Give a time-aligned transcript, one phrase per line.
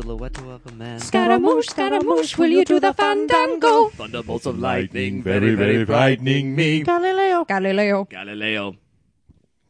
[0.00, 0.98] silhouette of a man.
[0.98, 3.90] Scaramouche, Scaramouche, will you do the fandango?
[3.90, 6.82] Thunderbolts of lightning, very, very frightening me.
[6.82, 7.44] Galileo.
[7.44, 8.04] Galileo.
[8.04, 8.76] Galileo.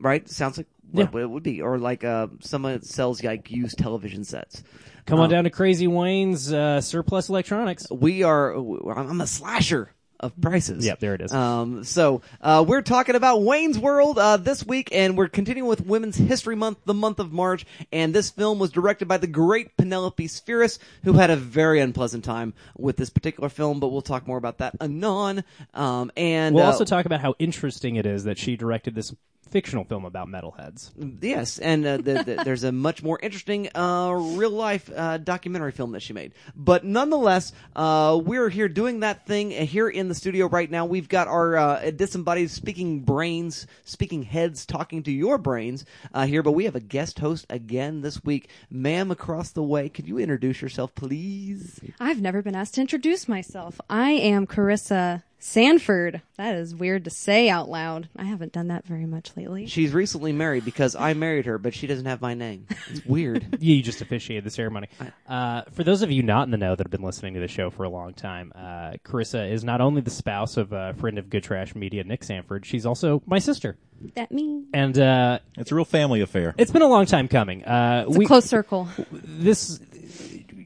[0.00, 0.28] Right?
[0.28, 1.20] Sounds like what Yeah.
[1.20, 4.62] it would be, or like uh, someone that sells like used television sets.
[5.04, 7.86] Come on Um, down to Crazy Wayne's uh, Surplus Electronics.
[7.90, 8.54] We are.
[8.54, 10.86] I'm a slasher of prices.
[10.86, 11.32] Yep, there it is.
[11.32, 15.84] Um, so uh, we're talking about Wayne's World uh, this week, and we're continuing with
[15.84, 17.66] Women's History Month, the month of March.
[17.92, 22.24] And this film was directed by the great Penelope Spheeris, who had a very unpleasant
[22.24, 23.80] time with this particular film.
[23.80, 25.44] But we'll talk more about that anon.
[25.74, 29.14] Um, and We'll uh, also talk about how interesting it is that she directed this
[29.52, 30.90] fictional film about metalheads.
[31.20, 35.72] Yes, and uh, the, the, there's a much more interesting uh, real life uh, documentary
[35.72, 36.32] film that she made.
[36.56, 40.86] But nonetheless, uh, we're here doing that thing here in the studio right now.
[40.86, 45.84] We've got our uh, disembodied speaking brains, speaking heads talking to your brains
[46.14, 46.42] uh, here.
[46.42, 48.48] But we have a guest host again this week.
[48.70, 51.78] Ma'am across the way, could you introduce yourself, please?
[52.00, 53.80] I've never been asked to introduce myself.
[53.90, 56.22] I am Carissa Sanford.
[56.36, 58.08] That is weird to say out loud.
[58.16, 59.66] I haven't done that very much lately.
[59.66, 62.66] She's recently married because I married her, but she doesn't have my name.
[62.90, 63.58] It's weird.
[63.62, 64.88] Yeah, you just officiated the ceremony.
[65.28, 67.48] Uh, for those of you not in the know that have been listening to the
[67.48, 71.18] show for a long time, uh, Carissa is not only the spouse of a friend
[71.18, 73.76] of Good Trash Media, Nick Sanford, she's also my sister.
[74.14, 74.64] That me.
[74.72, 76.54] And uh, It's a real family affair.
[76.56, 77.64] it's been a long time coming.
[77.64, 78.88] Uh, It's a close circle.
[79.10, 79.80] this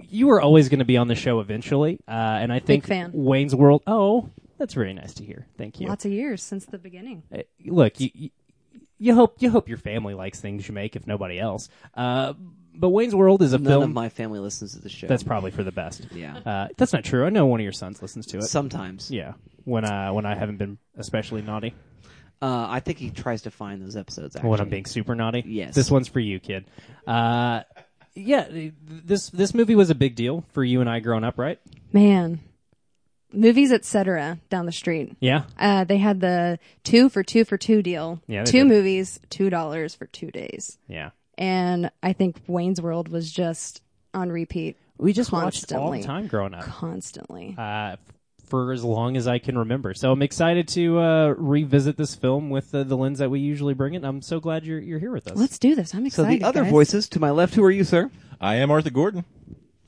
[0.08, 3.10] you were always going to be on the show eventually, uh, and I think fan.
[3.14, 3.82] Wayne's World.
[3.86, 5.46] Oh, that's very nice to hear.
[5.58, 5.88] Thank you.
[5.88, 7.22] Lots of years since the beginning.
[7.34, 8.30] Uh, look, you, you
[8.98, 11.68] you hope you hope your family likes things you make, if nobody else.
[11.94, 12.32] Uh,
[12.74, 15.06] but Wayne's World is a None film of my family listens to the show.
[15.06, 16.06] that's probably for the best.
[16.12, 16.36] Yeah.
[16.44, 17.24] uh, that's not true.
[17.24, 18.42] I know one of your sons listens to it.
[18.44, 19.10] Sometimes.
[19.10, 19.32] yeah,
[19.64, 21.74] when I when I haven't been especially naughty,
[22.42, 24.36] Uh, I think he tries to find those episodes.
[24.36, 24.50] Actually.
[24.50, 25.42] when I'm being super naughty.
[25.46, 25.74] Yes.
[25.74, 26.66] this one's for you, kid.
[27.06, 27.62] Uh,
[28.14, 28.46] yeah,
[28.82, 31.58] this this movie was a big deal for you and I growing up, right?
[31.92, 32.40] Man.
[33.32, 34.38] Movies, etc.
[34.50, 35.16] down the street.
[35.20, 38.20] Yeah, Uh, they had the two for two for two deal.
[38.28, 38.68] Yeah, two did.
[38.68, 40.78] movies, two dollars for two days.
[40.88, 41.10] yeah.
[41.38, 43.82] And I think Wayne's World was just
[44.14, 46.00] on repeat We just watched all Constantly.
[46.00, 46.64] the time growing up.
[46.64, 47.54] constantly.
[47.58, 47.96] uh,
[48.46, 49.92] for as long as I can remember.
[49.92, 53.74] So I'm excited to uh, revisit this film with uh, the lens that we usually
[53.74, 54.04] bring it.
[54.04, 55.36] I'm so glad you're you're here with us.
[55.36, 55.92] Let's do this.
[55.94, 56.12] I'm excited.
[56.14, 56.40] So excited.
[56.42, 56.70] the other guys.
[56.70, 58.08] voices to my left, who are you, sir?
[58.40, 59.24] I am Arthur Gordon.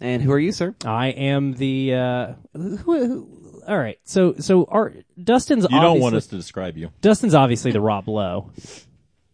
[0.00, 0.74] And who are you, sir?
[0.84, 1.94] I am the.
[1.94, 5.64] Uh, who, who, all right, so so our Dustin's.
[5.70, 6.90] You don't want us to describe you.
[7.00, 8.50] Dustin's obviously the Rob Lowe,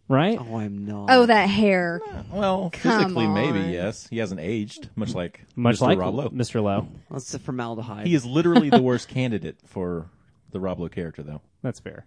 [0.07, 0.37] right?
[0.39, 1.07] Oh, I'm not.
[1.09, 2.01] Oh, that hair.
[2.31, 3.69] Well, Come physically, maybe on.
[3.69, 4.07] yes.
[4.07, 5.81] He hasn't aged, much like Much Mr.
[5.81, 6.29] like Rob Lowe.
[6.29, 6.61] Mr.
[6.63, 6.87] Lowe.
[7.11, 8.07] That's the formaldehyde.
[8.07, 10.09] He is literally the worst candidate for
[10.51, 11.41] the Rob Lowe character, though.
[11.61, 12.05] That's fair.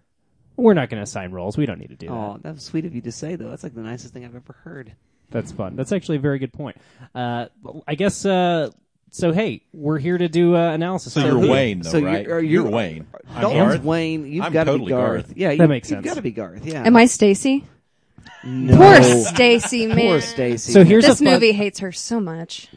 [0.55, 1.57] We're not going to assign roles.
[1.57, 2.13] We don't need to do that.
[2.13, 3.49] Oh, that was sweet of you to say, though.
[3.49, 4.93] That's like the nicest thing I've ever heard.
[5.31, 5.75] That's fun.
[5.75, 6.77] That's actually a very good point.
[7.13, 7.47] Uh,
[7.87, 8.25] I guess.
[8.25, 8.71] Uh,
[9.11, 11.13] so hey, we're here to do uh, analysis.
[11.13, 12.25] So on you're the- Wayne, though, so right?
[12.25, 13.07] you're- You're, you're- Wayne.
[13.29, 13.83] I'm Dalton's Garth.
[13.83, 14.25] Wayne.
[14.27, 15.25] You've got to totally be Garth.
[15.27, 15.37] Garth.
[15.37, 15.97] Yeah, you, makes sense.
[16.05, 16.65] You've got to be Garth.
[16.65, 16.83] Yeah.
[16.85, 17.63] Am I Stacy?
[18.43, 18.77] No.
[18.77, 19.97] Poor Stacy, man.
[19.97, 20.71] Poor Stacy.
[20.71, 22.67] So here's This a fun- movie hates her so much.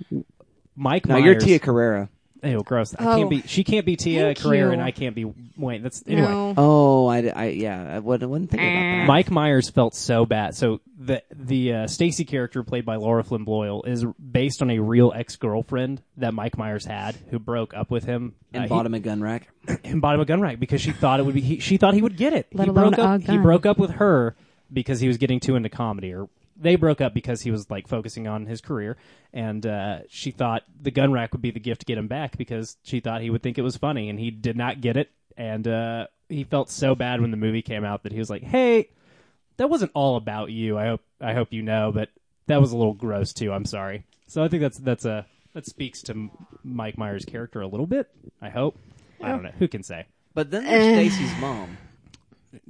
[0.75, 1.07] Mike.
[1.07, 1.25] No, Myers.
[1.25, 2.09] you're Tia Carrera.
[2.45, 2.95] Ew, gross.
[2.99, 3.17] I Oh.
[3.19, 3.43] can't be.
[3.43, 4.73] She can't be Tia Thank Carrera, you.
[4.73, 5.83] and I can't be Wayne.
[5.83, 6.27] That's anyway.
[6.29, 6.55] No.
[6.57, 9.07] Oh, I, I yeah, I wasn't, wasn't thinking about that.
[9.07, 10.57] Mike Myers felt so bad.
[10.57, 14.81] So the the uh, Stacy character played by Laura Flynn Boyle is based on a
[14.81, 18.87] real ex girlfriend that Mike Myers had, who broke up with him and uh, bought
[18.87, 19.49] him a gun rack.
[19.69, 21.41] he, and bought him a gun rack because she thought it would be.
[21.43, 22.49] He, she thought he would get it.
[22.53, 23.17] Let he alone broke up.
[23.17, 23.43] a He gun.
[23.43, 24.35] broke up with her
[24.73, 26.29] because he was getting too into comedy, or
[26.63, 28.97] they broke up because he was like focusing on his career,
[29.33, 32.37] and uh, she thought the gun rack would be the gift to get him back
[32.39, 35.11] because she thought he would think it was funny, and he did not get it,
[35.37, 38.43] and uh, he felt so bad when the movie came out that he was like,
[38.43, 38.89] "Hey,
[39.59, 40.79] that wasn't all about you.
[40.79, 42.09] I hope I hope you know, but
[42.47, 43.53] that was a little gross too.
[43.53, 46.31] I'm sorry." So I think that's that's a that speaks to
[46.65, 48.09] Mike Myers' character a little bit.
[48.41, 48.79] I hope.
[49.21, 49.53] I don't know.
[49.59, 50.07] Who can say?
[50.35, 51.11] But then there's Eh.
[51.11, 51.77] Stacy's mom.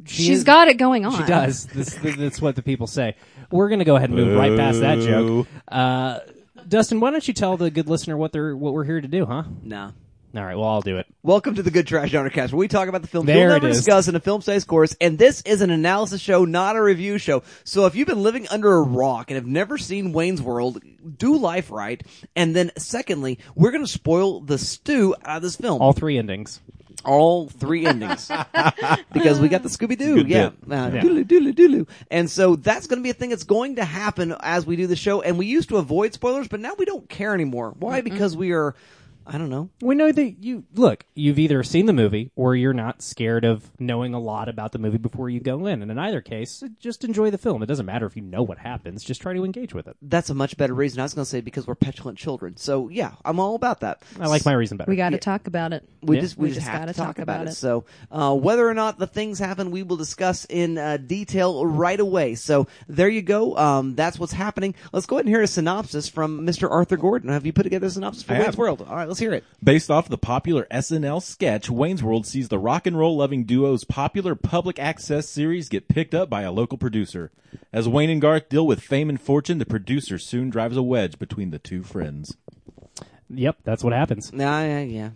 [0.06, 1.16] She She's is- got it going on.
[1.16, 1.66] She does.
[1.66, 3.16] This, that's what the people say.
[3.52, 5.46] We're going to go ahead and move right past that joke.
[5.68, 6.20] Uh,
[6.66, 9.26] Dustin, why don't you tell the good listener what they're what we're here to do,
[9.26, 9.44] huh?
[9.62, 9.92] Nah.
[10.34, 11.06] All right, well, I'll do it.
[11.22, 13.62] Welcome to the Good Trash Cast, where we talk about the film There you'll it
[13.62, 13.76] never is.
[13.76, 14.96] discuss in a film studies course.
[14.98, 17.42] And this is an analysis show, not a review show.
[17.64, 20.82] So if you've been living under a rock and have never seen Wayne's World,
[21.18, 22.02] do life right.
[22.34, 25.82] And then, secondly, we're going to spoil the stew out of this film.
[25.82, 26.60] All three endings.
[27.04, 28.28] All three endings
[29.12, 30.72] because we got the Scooby Doo, yeah, bit.
[30.78, 31.02] uh, Yeah.
[31.02, 34.34] doodly doodly doodly, and so that's going to be a thing that's going to happen
[34.40, 35.20] as we do the show.
[35.22, 37.74] And we used to avoid spoilers, but now we don't care anymore.
[37.78, 38.00] Why?
[38.00, 38.74] Because we are,
[39.26, 39.70] I don't know.
[39.80, 41.04] We know that you look.
[41.14, 44.78] You've either seen the movie or you're not scared of knowing a lot about the
[44.78, 45.82] movie before you go in.
[45.82, 47.62] And in either case, just enjoy the film.
[47.62, 49.04] It doesn't matter if you know what happens.
[49.04, 49.96] Just try to engage with it.
[50.02, 51.00] That's a much better reason.
[51.00, 52.56] I was going to say because we're petulant children.
[52.56, 54.02] So yeah, I'm all about that.
[54.20, 54.90] I like my reason better.
[54.90, 55.88] We got to talk about it.
[56.02, 56.22] We Yeah.
[56.22, 57.50] just we, We just, just have gotta talk, talk about, about it.
[57.50, 57.54] it.
[57.54, 61.98] So uh, whether or not the things happen, we will discuss in uh, detail right
[62.00, 62.34] away.
[62.34, 63.56] So there you go.
[63.56, 64.74] Um, that's what's happening.
[64.92, 66.70] Let's go ahead and hear a synopsis from Mr.
[66.70, 67.30] Arthur Gordon.
[67.30, 68.56] Have you put together a synopsis for I Wayne's.
[68.56, 68.84] World?
[68.88, 69.44] All right, let's hear it.
[69.62, 73.84] Based off the popular SNL sketch, Wayne's World sees the rock and roll loving duo's
[73.84, 77.30] popular public access series get picked up by a local producer.
[77.74, 81.18] As Wayne and Garth deal with fame and fortune, the producer soon drives a wedge
[81.18, 82.38] between the two friends.
[83.28, 84.32] Yep, that's what happens.
[84.32, 85.10] Nah, yeah, yeah.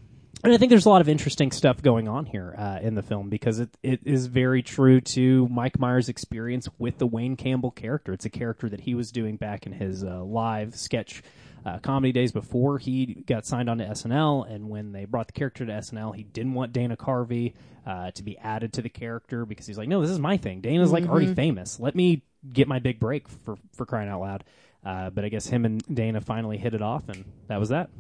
[0.45, 3.03] And I think there's a lot of interesting stuff going on here uh, in the
[3.03, 7.71] film because it, it is very true to Mike Myers' experience with the Wayne Campbell
[7.71, 8.13] character.
[8.13, 11.23] It's a character that he was doing back in his uh, live sketch
[11.67, 14.49] uh, comedy days before he got signed on to SNL.
[14.49, 17.55] And when they brought the character to SNL, he didn't want Dana Carvey
[17.85, 20.61] uh, to be added to the character because he's like, no, this is my thing.
[20.61, 21.81] Dana's like already famous.
[21.81, 22.23] Let me
[22.53, 24.45] get my big break for, for crying out loud.
[24.85, 27.91] Uh, but I guess him and Dana finally hit it off, and that was that.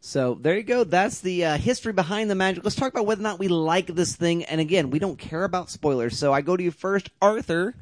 [0.00, 0.84] So there you go.
[0.84, 2.62] That's the uh, history behind the magic.
[2.62, 4.44] Let's talk about whether or not we like this thing.
[4.44, 6.16] And again, we don't care about spoilers.
[6.16, 7.74] So I go to you first, Arthur.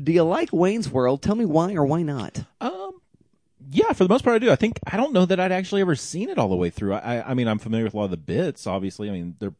[0.00, 1.22] Do you like Wayne's World?
[1.22, 2.44] Tell me why or why not.
[2.60, 3.00] Um,
[3.70, 4.50] yeah, for the most part, I do.
[4.50, 6.94] I think I don't know that I'd actually ever seen it all the way through.
[6.94, 8.66] I, I mean, I'm familiar with a lot of the bits.
[8.66, 9.54] Obviously, I mean, they're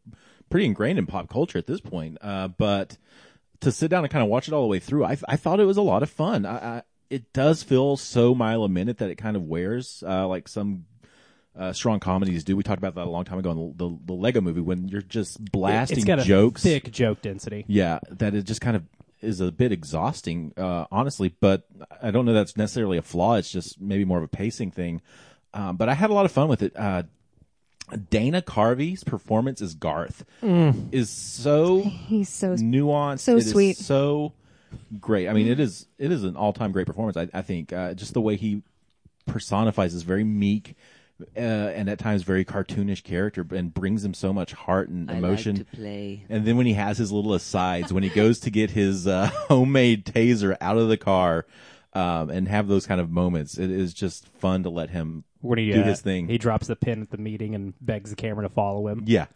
[0.51, 2.19] pretty ingrained in pop culture at this point.
[2.21, 2.97] Uh, but
[3.61, 5.61] to sit down and kind of watch it all the way through, I, I thought
[5.61, 6.47] it was a lot of fun.
[6.47, 10.27] I, I, it does feel so mile a minute that it kind of wears, uh,
[10.29, 10.87] like some.
[11.57, 12.57] Uh, strong comedies do.
[12.57, 14.89] We talked about that a long time ago in the, the, the Lego movie when
[14.89, 16.65] you're just blasting it's got a jokes.
[16.65, 17.65] thick joke density.
[17.69, 18.83] Yeah, that it just kind of
[19.25, 21.35] is a bit exhausting, uh, honestly.
[21.41, 21.65] But
[22.03, 23.35] I don't know that's necessarily a flaw.
[23.37, 25.01] It's just maybe more of a pacing thing.
[25.53, 26.77] Um, but I had a lot of fun with it.
[26.77, 27.05] Uh,
[28.11, 33.77] Dana Carvey's performance as Garth is so He's so nuanced, so It is sweet.
[33.77, 34.33] so
[35.01, 35.29] great.
[35.29, 37.17] I mean, it is it is an all time great performance.
[37.17, 38.63] I, I think uh, just the way he
[39.27, 40.77] personifies this very meek.
[41.37, 45.65] Uh, and at times very cartoonish character, and brings him so much heart and emotion.
[45.73, 46.27] play.
[46.29, 49.27] And then when he has his little asides, when he goes to get his uh,
[49.49, 51.47] homemade taser out of the car,
[51.93, 55.59] um, and have those kind of moments, it is just fun to let him when
[55.59, 56.27] he do uh, his thing.
[56.27, 59.05] He drops the pin at the meeting and begs the camera to follow him.
[59.07, 59.27] yeah,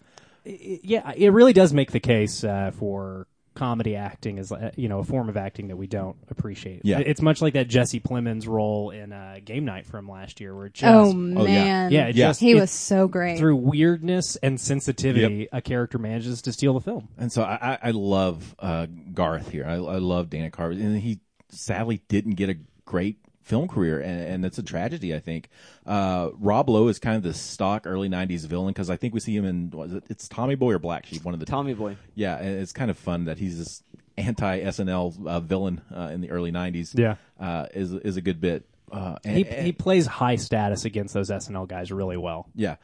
[0.44, 4.88] I- yeah, it really does make the case uh, for comedy acting as uh, you
[4.88, 6.82] know a form of acting that we don't appreciate.
[6.84, 7.00] Yeah.
[7.00, 10.66] it's much like that Jesse Plemons role in uh, Game Night from last year, where
[10.66, 11.64] it just Oh yeah.
[11.64, 12.28] man, yeah, it Yeah.
[12.28, 13.38] just he it- was so great.
[13.38, 17.08] through weirdness and sensitivity, a character manages to steal the film.
[17.18, 19.64] and so I, I- I love uh, Garth here.
[19.66, 23.18] I, I love Dana Carvey, and he sadly didn't get a great
[23.48, 25.14] film career, and, and it's a tragedy.
[25.14, 25.48] I think
[25.86, 29.20] uh, Rob Lowe is kind of the stock early '90s villain because I think we
[29.20, 31.74] see him in was it, it's Tommy Boy or Black Sheep, one of the Tommy
[31.74, 31.96] Boy.
[32.14, 33.82] Yeah, and it's kind of fun that he's this
[34.16, 36.96] anti SNL uh, villain uh, in the early '90s.
[36.98, 37.16] Yeah.
[37.40, 38.64] uh, is is a good bit.
[38.90, 42.48] Uh, and, He and- he plays high status against those SNL guys really well.
[42.54, 42.76] yeah,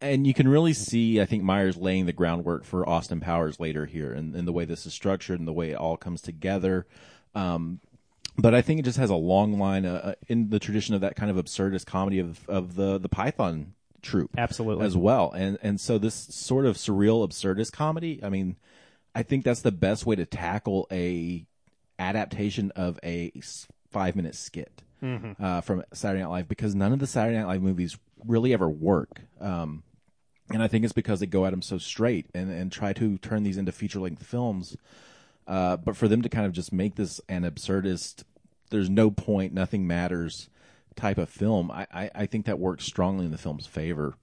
[0.00, 3.84] and you can really see, I think Myers laying the groundwork for Austin Powers later
[3.84, 6.86] here, and, and the way this is structured and the way it all comes together.
[7.34, 7.80] Um,
[8.36, 11.16] but I think it just has a long line uh, in the tradition of that
[11.16, 14.84] kind of absurdist comedy of of the the Python troupe, Absolutely.
[14.84, 15.32] as well.
[15.32, 18.56] And and so this sort of surreal absurdist comedy, I mean,
[19.14, 21.46] I think that's the best way to tackle a
[21.98, 23.32] adaptation of a
[23.90, 24.82] five minute skit
[25.40, 28.68] uh, from Saturday Night Live because none of the Saturday Night Live movies really ever
[28.68, 29.20] work.
[29.40, 29.82] Um,
[30.50, 33.18] and I think it's because they go at them so straight and, and try to
[33.18, 34.76] turn these into feature length films.
[35.46, 38.24] Uh, but for them to kind of just make this an absurdist,
[38.70, 40.48] there's no point, nothing matters
[40.94, 44.14] type of film, I, I, I think that works strongly in the film's favor.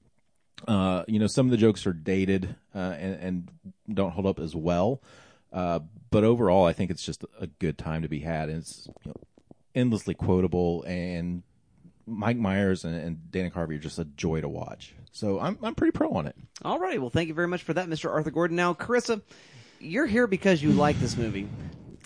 [0.68, 3.52] Uh, you know, some of the jokes are dated uh, and, and
[3.94, 5.02] don't hold up as well.
[5.52, 5.80] Uh,
[6.12, 8.50] but overall, I think it's just a good time to be had.
[8.50, 9.16] And it's you know,
[9.74, 11.44] endlessly quotable, and
[12.06, 14.94] Mike Myers and, and Dana Carvey are just a joy to watch.
[15.12, 16.36] So I'm I'm pretty pro on it.
[16.64, 17.00] All right.
[17.00, 18.12] Well, thank you very much for that, Mr.
[18.12, 18.58] Arthur Gordon.
[18.58, 19.22] Now, Carissa,
[19.80, 21.48] you're here because you like this movie.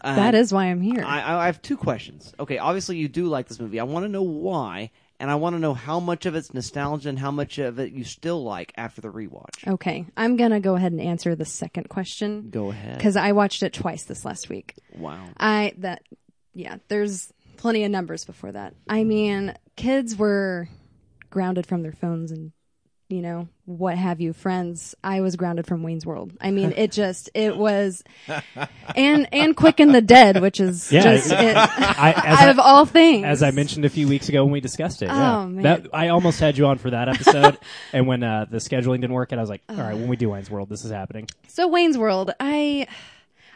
[0.02, 1.04] Uh, that is why I'm here.
[1.04, 2.34] I, I I have two questions.
[2.40, 3.80] Okay, obviously you do like this movie.
[3.80, 7.08] I want to know why, and I want to know how much of it's nostalgia
[7.10, 9.66] and how much of it you still like after the rewatch.
[9.66, 12.98] Okay, I'm gonna go ahead and answer the second question Go ahead.
[12.98, 14.76] because I watched it twice this last week.
[14.94, 15.26] Wow.
[15.38, 16.04] I that
[16.54, 18.74] yeah, there's plenty of numbers before that.
[18.90, 20.68] I mean, kids were
[21.30, 22.52] grounded from their phones and
[23.14, 26.92] you know what have you friends i was grounded from wayne's world i mean it
[27.02, 28.04] just it was
[28.96, 32.48] and and quick and the dead which is Yeah, just it- it, I, as, out
[32.48, 35.08] I, of all things as I mentioned a few weeks ago when we discussed it.
[35.08, 35.38] yeah.
[35.38, 35.64] Oh, man.
[35.64, 37.58] That, I almost had you on for that episode,
[37.94, 40.16] and when uh, the scheduling didn't work, and I was like, "All right, when we
[40.16, 42.88] do Wayne's World, this is happening." So Wayne's World, I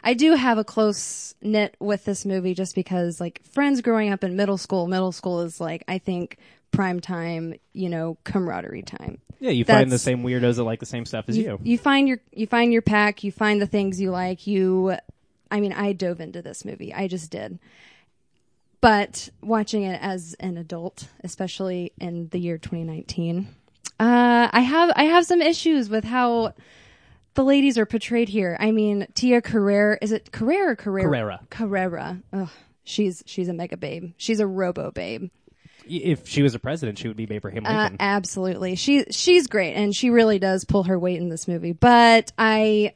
[0.04, 4.22] I do have a close knit with this movie just because like friends growing up
[4.24, 6.38] in middle school, middle school is like I think
[6.70, 9.20] prime time, you know, camaraderie time.
[9.40, 11.60] Yeah, you find the same weirdos that like the same stuff as you.
[11.62, 14.96] You find your you find your pack, you find the things you like, you
[15.50, 16.92] I mean, I dove into this movie.
[16.92, 17.58] I just did.
[18.80, 23.48] But watching it as an adult, especially in the year 2019,
[23.98, 26.54] uh, I have I have some issues with how
[27.34, 28.56] the ladies are portrayed here.
[28.60, 31.08] I mean, Tia Carrera, is it Carrera or Carrera?
[31.08, 31.40] Carrera.
[31.50, 32.22] Carrera.
[32.32, 32.50] Ugh,
[32.84, 34.12] she's she's a mega babe.
[34.16, 35.30] She's a robo babe.
[35.88, 37.96] If she was a president, she would be Abraham Uh, Lincoln.
[38.00, 38.76] absolutely.
[38.76, 41.72] She she's great and she really does pull her weight in this movie.
[41.72, 42.94] But I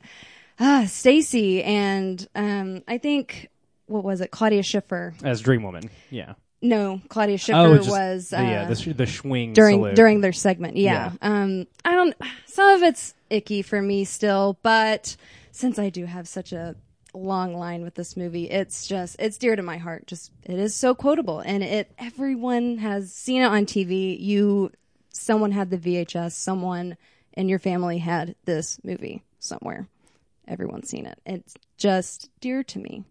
[0.59, 3.49] uh Stacy and um I think
[3.87, 4.31] what was it?
[4.31, 5.15] Claudia Schiffer.
[5.25, 5.91] as Dream Woman.
[6.11, 6.35] Yeah.
[6.65, 9.97] No, Claudia Oh, Schiffer just was the, uh, uh, the, sh- the swing during salute.
[9.97, 10.77] during their segment.
[10.77, 11.13] Yeah.
[11.21, 11.29] Yeah.
[11.43, 12.15] Um I don't
[12.47, 15.17] some of it's icky for me still, but
[15.51, 16.77] since I do have such a
[17.15, 20.07] long line with this movie, it's just it's dear to my heart.
[20.07, 24.19] Just it is so quotable and it everyone has seen it on TV.
[24.19, 24.73] You
[25.11, 26.97] someone had the VHS, someone
[27.35, 29.89] in your family had this movie somewhere.
[30.47, 31.19] Everyone's seen it.
[31.25, 33.05] It's just dear to me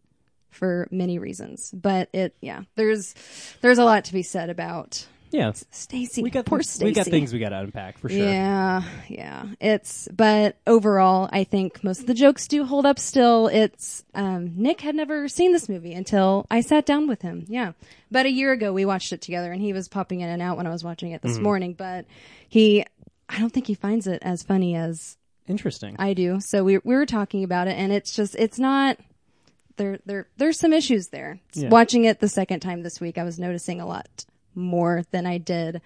[0.49, 1.71] for many reasons.
[1.71, 3.15] But it yeah, there's
[3.61, 5.51] there's a lot to be said about yeah.
[5.71, 6.21] Stacy.
[6.21, 6.85] We got poor Stacy.
[6.85, 8.17] we got things we got to unpack for sure.
[8.19, 9.45] Yeah, yeah.
[9.59, 12.99] It's but overall, I think most of the jokes do hold up.
[12.99, 17.45] Still, it's um, Nick had never seen this movie until I sat down with him.
[17.47, 17.71] Yeah,
[18.09, 20.57] about a year ago we watched it together, and he was popping in and out
[20.57, 21.43] when I was watching it this Mm-hmm.
[21.43, 21.73] morning.
[21.73, 22.05] But
[22.47, 22.85] he,
[23.29, 25.95] I don't think he finds it as funny as Interesting.
[25.99, 26.39] I do.
[26.39, 28.97] So we we were talking about it, and it's just it's not.
[29.77, 31.39] There, there, there's some issues there.
[31.53, 31.69] Yeah.
[31.69, 35.37] Watching it the second time this week, I was noticing a lot more than I
[35.37, 35.81] did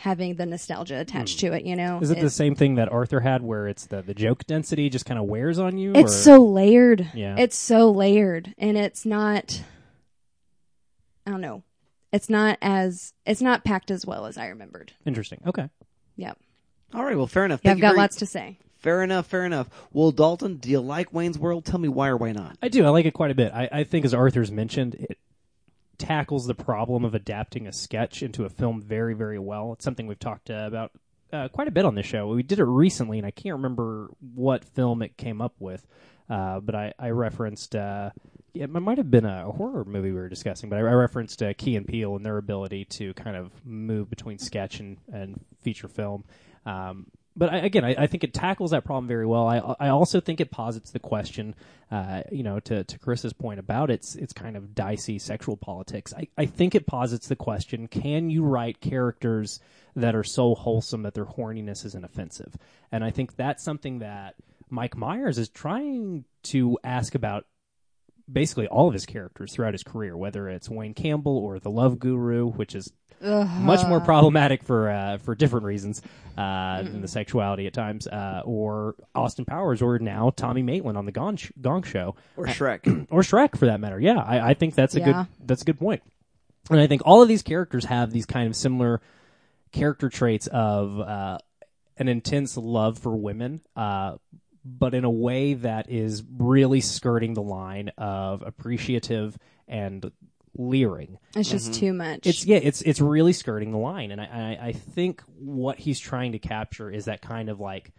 [0.00, 1.64] having the nostalgia attached to it.
[1.64, 2.02] You know, Hmm.
[2.04, 4.90] Is it the It's- same thing that Arthur had, where it's the the joke density
[4.90, 5.92] just kind of wears on you?
[5.94, 7.10] It's or- so layered.
[7.14, 7.36] Yeah.
[7.38, 9.62] It's so layered, and it's not.
[11.26, 11.62] I don't know.
[12.12, 14.92] It's not as it's not packed as well as I remembered.
[15.04, 15.40] interesting.
[15.46, 15.68] Okay.
[16.16, 16.38] Yep.
[16.94, 17.16] All right.
[17.16, 17.60] Well, fair enough.
[17.62, 18.58] Yeah, Thank I've you got very- lots to say.
[18.78, 19.26] Fair enough.
[19.26, 19.68] Fair enough.
[19.92, 21.64] Well, Dalton, do you like Wayne's World?
[21.64, 22.56] Tell me why or why not.
[22.62, 22.84] I do.
[22.84, 23.52] I like it quite a bit.
[23.52, 25.18] I, I think, as Arthur's mentioned, it
[25.98, 29.72] tackles the problem of adapting a sketch into a film very, very well.
[29.72, 30.92] It's something we've talked uh, about
[31.32, 32.28] uh, quite a bit on this show.
[32.28, 35.86] We did it recently, and I can't remember what film it came up with,
[36.30, 37.74] uh, but I, I referenced.
[37.74, 38.10] Uh,
[38.54, 41.76] it might have been a horror movie we were discussing, but I, referenced uh, Key
[41.76, 46.24] and Peele and their ability to kind of move between sketch and, and feature film.
[46.64, 49.46] Um, but I, again, I, I think it tackles that problem very well.
[49.46, 51.54] I, I also think it posits the question,
[51.90, 56.14] uh, you know, to, to Chris's point about its its kind of dicey sexual politics.
[56.16, 59.60] I, I think it posits the question: Can you write characters
[59.94, 62.56] that are so wholesome that their horniness isn't offensive?
[62.90, 64.34] And I think that's something that
[64.70, 67.46] Mike Myers is trying to ask about
[68.30, 71.98] basically all of his characters throughout his career, whether it's Wayne Campbell or the Love
[71.98, 76.02] Guru, which is much more problematic for uh, for different reasons
[76.36, 81.06] uh, than the sexuality at times, uh, or Austin Powers, or now Tommy Maitland on
[81.06, 83.06] the Gong, sh- Gong Show, Or Shrek?
[83.10, 83.98] or Shrek for that matter.
[83.98, 85.04] Yeah, I, I think that's a Yeah.
[85.04, 86.02] good that's a good point.
[86.68, 89.00] And I think all of these characters have these kind of similar
[89.72, 91.38] character traits of uh,
[91.96, 94.16] an intense love for women, uh,
[94.66, 100.10] but in a way that is really skirting the line of appreciative and
[100.58, 101.18] leering.
[101.34, 101.80] It's just mm-hmm.
[101.80, 102.26] too much.
[102.26, 104.24] It's yeah, it's it's really skirting the line, and I,
[104.60, 107.92] I I think what he's trying to capture is that kind of like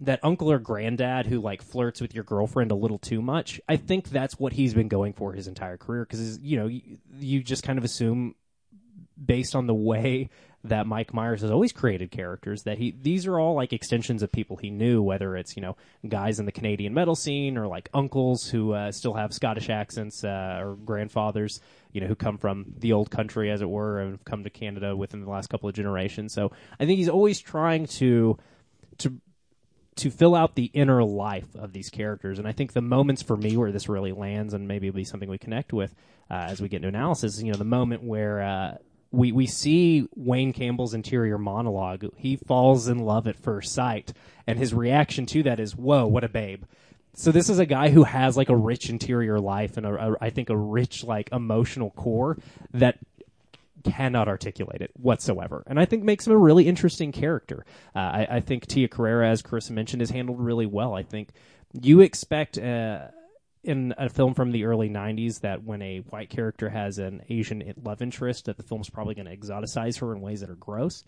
[0.00, 3.60] that uncle or granddad who like flirts with your girlfriend a little too much.
[3.68, 6.98] I think that's what he's been going for his entire career because you know you,
[7.18, 8.34] you just kind of assume
[9.22, 10.30] based on the way
[10.64, 14.32] that Mike Myers has always created characters that he these are all like extensions of
[14.32, 15.76] people he knew whether it's you know
[16.08, 20.24] guys in the Canadian metal scene or like uncles who uh, still have Scottish accents
[20.24, 21.60] uh, or grandfathers
[21.92, 24.50] you know who come from the old country as it were and have come to
[24.50, 28.38] Canada within the last couple of generations so I think he's always trying to
[28.98, 29.20] to
[29.96, 32.38] to fill out the inner life of these characters.
[32.38, 35.04] And I think the moments for me where this really lands, and maybe it'll be
[35.04, 35.94] something we connect with
[36.30, 38.74] uh, as we get into analysis, is, you know, the moment where uh,
[39.14, 42.04] we we see Wayne Campbell's interior monologue.
[42.16, 44.12] He falls in love at first sight,
[44.46, 46.64] and his reaction to that is, "Whoa, what a babe."
[47.14, 50.16] So this is a guy who has like a rich interior life and a, a,
[50.20, 52.36] I think a rich like emotional core
[52.72, 52.98] that
[53.84, 57.64] cannot articulate it whatsoever, and I think makes him a really interesting character.
[57.94, 60.94] Uh, I, I think Tia Carrera, as Carissa mentioned, is handled really well.
[60.94, 61.28] I think
[61.80, 62.58] you expect.
[62.58, 63.08] Uh,
[63.64, 67.74] in a film from the early 90s that when a white character has an Asian
[67.82, 71.04] love interest that the film's probably going to exoticize her in ways that are gross.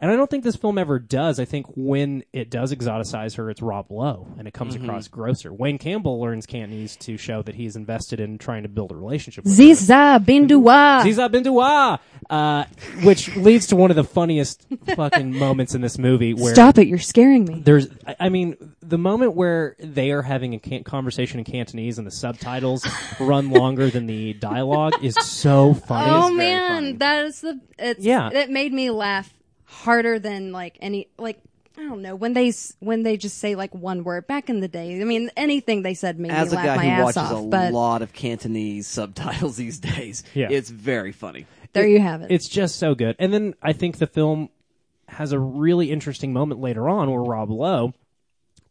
[0.00, 1.40] And I don't think this film ever does.
[1.40, 5.52] I think when it does exoticize her, it's Rob Lowe, and it comes across grosser.
[5.52, 9.42] Wayne Campbell learns Cantonese to show that he's invested in trying to build a relationship
[9.44, 9.62] with her.
[9.64, 11.02] Ziza Bindua.
[11.02, 11.98] Ziza Bindua,
[12.30, 12.64] uh,
[13.02, 14.64] which leads to one of the funniest
[14.94, 16.86] fucking moments in this movie where Stop it!
[16.86, 17.60] You're scaring me.
[17.64, 21.98] there's, I- I mean, the moment where they are having a can- conversation in Cantonese
[21.98, 22.86] and the subtitles
[23.18, 26.08] run longer than the dialogue is so funny.
[26.10, 26.92] Oh very man, funny.
[26.92, 28.30] that is the it's Yeah.
[28.32, 29.32] It made me laugh
[29.70, 31.38] harder than like any like
[31.76, 34.68] I don't know when they when they just say like one word back in the
[34.68, 35.00] day.
[35.00, 37.32] I mean, anything they said made As me a laugh guy my who ass watches
[37.32, 37.44] off.
[37.44, 40.48] a but lot of Cantonese subtitles these days, Yeah.
[40.50, 41.46] it's very funny.
[41.74, 42.30] there you have it.
[42.32, 43.14] It's just so good.
[43.18, 44.48] And then I think the film
[45.06, 47.92] has a really interesting moment later on where Rob Lowe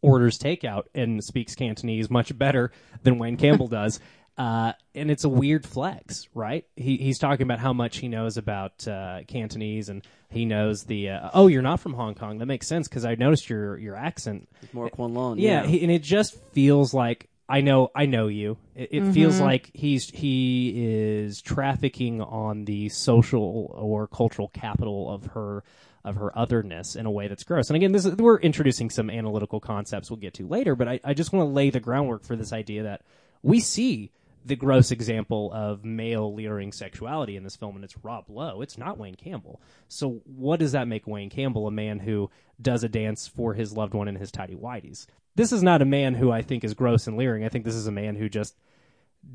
[0.01, 2.71] orders takeout and speaks Cantonese much better
[3.03, 3.99] than Wayne Campbell does.
[4.37, 6.65] Uh, and it's a weird flex, right?
[6.75, 11.09] He, he's talking about how much he knows about uh, Cantonese, and he knows the.
[11.09, 12.39] Uh, oh, you're not from Hong Kong.
[12.39, 14.49] That makes sense because I noticed your your accent.
[14.73, 15.39] More Kowloon.
[15.39, 18.57] Yeah, he, and it just feels like I know I know you.
[18.75, 25.27] It, it feels like he's he is trafficking on the social or cultural capital of
[25.27, 25.63] her
[26.03, 27.69] of her otherness in a way that's gross.
[27.69, 30.99] And again, this is, we're introducing some analytical concepts we'll get to later, but I,
[31.03, 33.01] I just want to lay the groundwork for this idea that
[33.43, 34.11] we see
[34.47, 38.61] the gross example of male leering sexuality in this film, and it's Rob Lowe.
[38.61, 39.61] It's not Wayne Campbell.
[39.87, 42.29] So, what does that make Wayne Campbell a man who
[42.61, 45.05] does a dance for his loved one in his tidy whities?
[45.35, 47.43] This is not a man who I think is gross and leering.
[47.43, 48.55] I think this is a man who just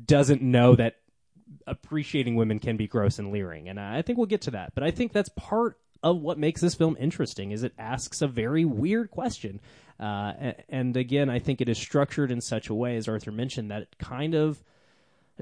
[0.05, 0.95] doesn't know that
[1.67, 4.73] appreciating women can be gross and leering, and I think we'll get to that.
[4.73, 8.27] But I think that's part of what makes this film interesting is it asks a
[8.27, 9.61] very weird question.
[9.99, 13.71] Uh, and again, I think it is structured in such a way, as Arthur mentioned,
[13.71, 14.61] that it kind of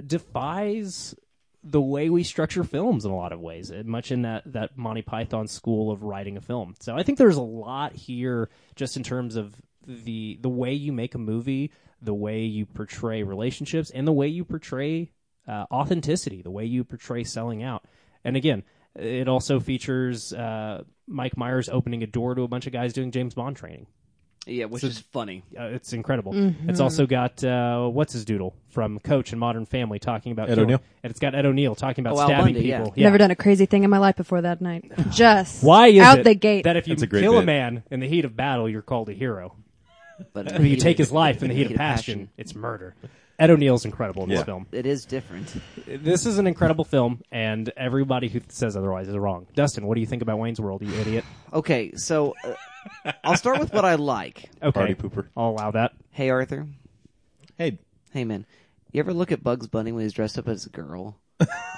[0.06, 1.16] defies
[1.64, 4.78] the way we structure films in a lot of ways, uh, much in that, that
[4.78, 6.74] Monty Python school of writing a film.
[6.80, 10.94] So I think there's a lot here just in terms of the the way you
[10.94, 15.12] make a movie, the way you portray relationships, and the way you portray
[15.48, 17.84] uh, authenticity, the way you portray selling out.
[18.24, 18.64] And again,
[18.96, 23.12] it also features uh, Mike Myers opening a door to a bunch of guys doing
[23.12, 23.88] James Bond training.
[24.48, 25.44] Yeah, which is funny.
[25.58, 26.34] Uh, it's incredible.
[26.34, 26.70] Mm-hmm.
[26.70, 30.56] It's also got uh, what's his doodle from Coach and Modern Family talking about Ed
[30.56, 30.82] killing- O'Neill?
[31.04, 32.84] and it's got Ed O'Neill talking about Oh, stabbing Bundy, yeah.
[32.84, 32.94] people.
[32.98, 34.92] Never done a crazy thing in my life before that night.
[35.12, 36.64] Just Why is out it the gate?
[36.64, 39.10] that if you a great kill a man in the heat of battle, you're called
[39.10, 39.56] a hero?
[40.34, 42.96] But If you take his life in the heat of passion, it's murder.
[43.40, 44.68] Ed O'Neill's incredible in this film.
[44.72, 45.52] it is different.
[45.88, 49.48] This is an incredible film, and everybody who says otherwise is wrong.
[49.56, 51.26] Dustin, what do you think about Wayne's World, you idiot?
[51.54, 52.54] Okay, so uh,
[53.24, 54.50] I'll start with what I like.
[54.64, 55.28] Okay, Party pooper.
[55.36, 55.94] I'll allow that.
[56.12, 56.68] Hey, Arthur.
[57.58, 57.80] Hey,
[58.12, 58.46] Hey, man.
[58.92, 61.18] You ever look at Bugs Bunny when he's dressed up as a girl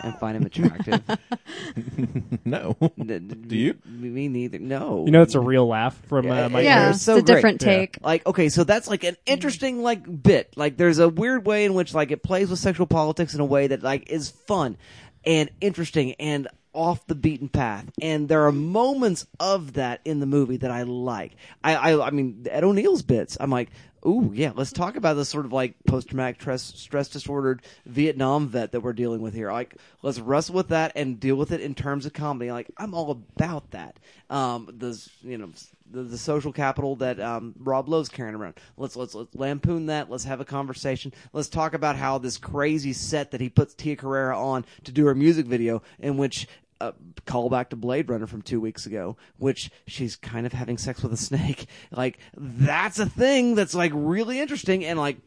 [0.03, 1.01] and find him attractive?
[2.45, 2.75] no.
[2.97, 3.77] Do Do you?
[3.85, 4.59] Me neither.
[4.59, 5.05] No.
[5.05, 6.95] You know, it's a real laugh from Yeah, uh, Mike yeah, Myers.
[6.95, 7.25] it's so a great.
[7.35, 7.67] different Yeah.
[7.67, 7.97] take.
[8.01, 11.73] like okay so that's like an interesting like bit like there's a weird way in
[11.75, 14.75] which like it plays with sexual politics in a way that like is fun
[15.23, 20.25] and interesting and off the beaten path and there are moments of that in the
[20.25, 23.69] movie that i like i i, I mean ed o'neill's bits i'm like
[24.05, 24.51] Ooh, yeah.
[24.53, 28.93] Let's talk about this sort of like post-traumatic stress, stress disordered Vietnam vet that we're
[28.93, 29.51] dealing with here.
[29.51, 32.51] Like, let's wrestle with that and deal with it in terms of comedy.
[32.51, 33.99] Like, I'm all about that.
[34.29, 35.49] Um, the you know
[35.89, 38.55] the, the social capital that um, Rob Lowe's carrying around.
[38.75, 40.09] Let's let's let's lampoon that.
[40.09, 41.13] Let's have a conversation.
[41.31, 45.05] Let's talk about how this crazy set that he puts Tia Carrera on to do
[45.05, 46.47] her music video, in which
[46.83, 46.91] uh,
[47.25, 51.01] call back to Blade Runner from two weeks ago, which she's kind of having sex
[51.03, 51.65] with a snake.
[51.91, 55.17] Like that's a thing that's like really interesting and like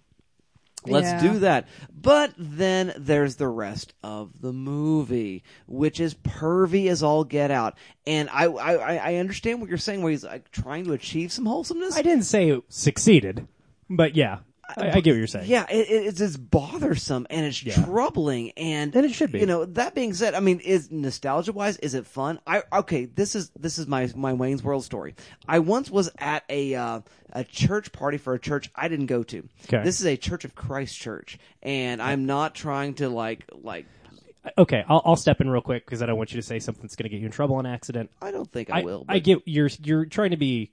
[0.88, 1.32] Let's Yeah.
[1.32, 1.66] do that.
[1.92, 7.76] But then there's the rest of the movie, which is pervy as all get out.
[8.06, 11.32] And I, I, I- I understand what you're saying, where he's like trying to achieve
[11.32, 11.96] some wholesomeness.
[11.96, 13.48] I didn't say it succeeded,
[13.90, 14.38] but yeah,
[14.68, 15.46] I, I get what you're saying.
[15.48, 17.84] Yeah, it, it, it's, it's bothersome and it's Yeah.
[17.84, 19.40] troubling, and And it should be.
[19.40, 22.40] You know, that being said, I mean, is nostalgia wise, is it fun?
[22.46, 25.14] I okay, this is this is my my Wayne's World story.
[25.46, 27.00] I once was at a uh,
[27.32, 29.48] a church party for a church I didn't go to.
[29.66, 29.82] Okay.
[29.84, 33.86] This is a Church of Christ church, and I'm not trying to like like
[34.58, 36.82] Okay, I'll, I'll step in real quick because I don't want you to say something
[36.82, 38.10] that's going to get you in trouble on accident.
[38.22, 39.04] I don't think I, I will.
[39.08, 40.72] I but- get you're you're trying to be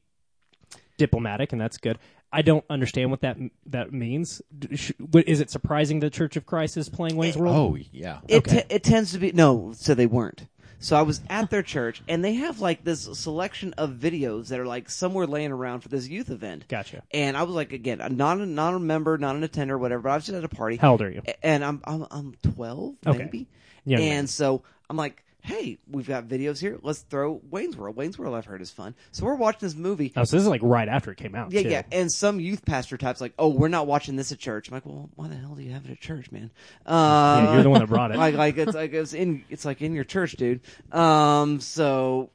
[0.98, 1.98] diplomatic, and that's good.
[2.34, 4.42] I don't understand what that that means.
[4.58, 7.56] D- sh- what- Is it surprising the Church of Christ is playing Wayne's World?
[7.56, 8.20] Oh yeah.
[8.28, 8.62] It Okay.
[8.68, 10.48] te- it tends to be no, so they weren't.
[10.80, 14.60] So I was at their church, and they have like this selection of videos that
[14.60, 16.66] are like somewhere laying around for this youth event.
[16.68, 17.04] Gotcha.
[17.12, 20.02] And I was like, again, I'm not a, not a member, not an attender, whatever.
[20.02, 20.76] But I was just at a party.
[20.76, 21.22] How old are you?
[21.42, 23.18] And I'm I'm I'm 12, Okay.
[23.18, 23.48] maybe.
[23.86, 24.28] Young and man.
[24.28, 26.80] so I'm like, hey, we've got videos here.
[26.82, 27.98] Let's throw Wayne's World.
[27.98, 28.96] Wayne's World, I've heard is fun.
[29.12, 30.14] So we're watching this movie.
[30.16, 31.52] Oh, so this is like right after it came out.
[31.52, 31.70] Yeah, too.
[31.70, 31.82] yeah.
[31.92, 34.86] And some youth pastor type's like, "Oh, we're not watching this at church." I'm like,
[34.86, 36.50] "Well, why the hell do you have it at church, man?"
[36.86, 38.18] Uh, Yeah, you're the one that brought it.
[38.18, 40.62] like, like it's like it's in it's like in your church, dude.
[40.92, 42.30] Um, so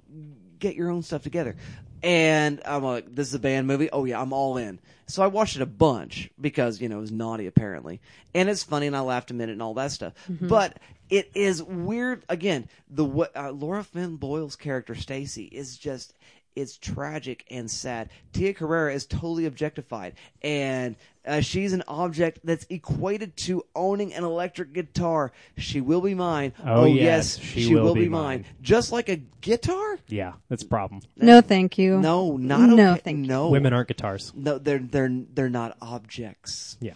[0.59, 1.57] get your own stuff together.
[2.03, 4.79] And I'm like, "This is a band movie." Oh yeah, I'm all in.
[5.07, 8.01] So I watched it a bunch because you know it was naughty apparently,
[8.35, 10.13] and it's funny, and I laughed a minute and all that stuff.
[10.29, 10.79] But
[11.11, 12.25] it is weird.
[12.29, 16.15] Again, the uh, Laura Flynn Boyle's character Stacy is just
[16.59, 18.11] it's tragic and sad.
[18.33, 24.25] Tia Carrera is totally objectified, and uh, she's an object that's equated to owning an
[24.25, 25.33] electric guitar.
[25.57, 26.53] She will be mine.
[26.65, 28.41] Oh, yes, yes, she will be mine.
[28.41, 28.45] mine.
[28.63, 29.99] Just like a guitar?
[30.09, 31.03] Yeah, that's a problem.
[31.17, 32.01] No, thank you.
[32.01, 33.01] No, not No, okay.
[33.05, 33.49] thank you.
[33.49, 34.33] Women aren't guitars.
[34.35, 36.95] No, they're they're they're not objects Yeah.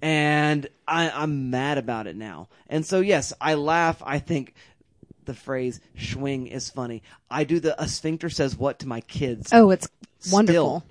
[0.00, 2.48] and I, I'm mad about it now.
[2.68, 4.02] And so, yes, I laugh.
[4.04, 4.54] I think
[5.24, 7.02] the phrase "schwing" is funny.
[7.30, 9.50] I do the "a sphincter says what" to my kids.
[9.52, 9.88] Oh, it's
[10.20, 10.34] Still.
[10.36, 10.84] wonderful.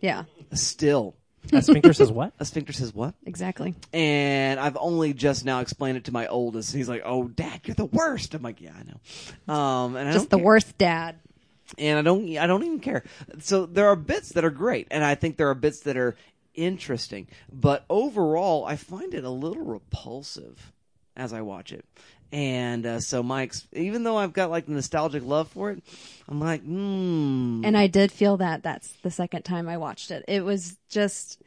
[0.00, 1.14] Yeah, Still,
[1.52, 2.32] A sphincter says what?
[2.40, 3.14] a sphincter says what?
[3.26, 3.74] exactly.
[3.92, 6.74] And I've only just now explained it to my oldest.
[6.74, 10.12] He's like, "Oh, Dad, you're the worst." I'm like, "Yeah, I know." Um, and I
[10.12, 10.44] Just the care.
[10.46, 11.16] worst dad.
[11.78, 13.04] and I don't I don't even care.
[13.40, 16.16] So there are bits that are great, and I think there are bits that are
[16.54, 17.28] interesting.
[17.52, 20.72] But overall, I find it a little repulsive
[21.16, 21.84] as I watch it.
[22.32, 25.82] And uh, so my ex- even though I've got like the nostalgic love for it,
[26.28, 27.62] I'm like, hmm.
[27.64, 30.24] And I did feel that that's the second time I watched it.
[30.28, 31.40] It was just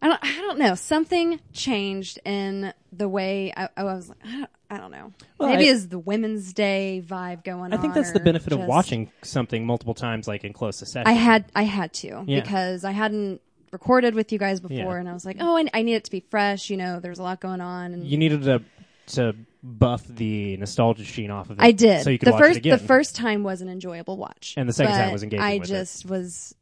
[0.00, 0.74] I don't I don't know.
[0.74, 5.12] Something changed in the way I, I was like I don't, I don't know.
[5.38, 7.74] Well, Maybe I- is the Women's Day vibe going on.
[7.74, 11.08] I think that's the or benefit of watching something multiple times, like in close succession.
[11.08, 12.40] I had I had to Yeah.
[12.42, 13.40] because I hadn't
[13.72, 14.94] recorded with you guys before, Yeah.
[15.00, 16.70] and I was like, oh, I, I need it to be fresh.
[16.70, 18.62] You know, there's a lot going on, and You needed to
[19.06, 19.34] to
[19.66, 21.62] buff the nostalgia sheen off of it.
[21.62, 22.02] I did.
[22.04, 22.78] So you could the watch first it again.
[22.78, 25.54] the first time was an enjoyable watch, And the second time but was engaging I
[25.58, 25.72] with it.
[25.72, 26.54] just was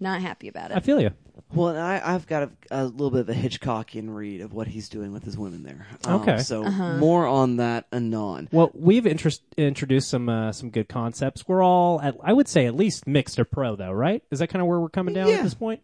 [0.00, 0.76] not happy about it.
[0.76, 1.10] I feel you.
[1.54, 4.66] well, and I, I've got a, a little bit of a Hitchcockian read of what
[4.66, 5.86] he's doing with his women there.
[6.04, 6.38] Um, Okay.
[6.38, 6.96] so Uh-huh.
[6.96, 8.48] more on that anon.
[8.50, 11.46] Well, we've interest, introduced some uh, some good concepts.
[11.46, 14.24] We're all, at, I would say, at least mixed or pro, though, right?
[14.30, 15.34] Is that kind of where we're coming down Yeah.
[15.36, 15.80] at this point?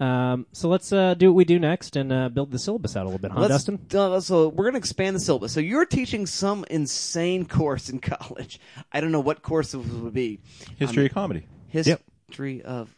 [0.00, 3.02] Um, so let's uh, do what we do next and uh, build the syllabus out
[3.02, 3.78] a little bit, huh, Let's- Dustin?
[3.94, 5.52] uh, so we're going to expand the syllabus.
[5.52, 8.58] So you're teaching some insane course in college.
[8.92, 10.40] I don't know what course it would be.
[10.78, 11.46] History of comedy.
[11.68, 12.88] History of.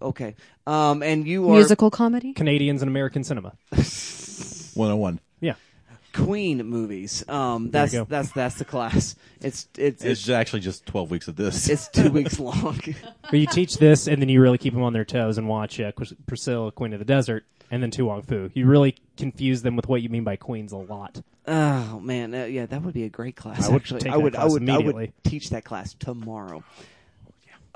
[0.00, 0.36] Okay.
[0.66, 2.32] Um, and you are Musical comedy.
[2.32, 3.52] Canadians and American cinema.
[3.72, 5.20] 101.
[5.40, 5.54] Yeah.
[6.12, 7.28] Queen movies.
[7.28, 9.14] Um, There that's that's that's the class.
[9.40, 11.68] It's it's It's it's, actually just 12 weeks of this.
[11.68, 12.78] it's two weeks long.
[13.30, 15.80] Where you teach this and then you really keep them on their toes and watch
[15.80, 15.92] uh,
[16.26, 18.50] Priscilla, Queen of the Desert, and then To Wong Foo.
[18.54, 21.22] You really confuse them with what you mean by queens a lot.
[21.46, 23.68] oh man, uh, yeah, that would be a great class.
[23.68, 25.12] I would actually, take I that would I would I would immediately.
[25.24, 26.62] teach that class tomorrow.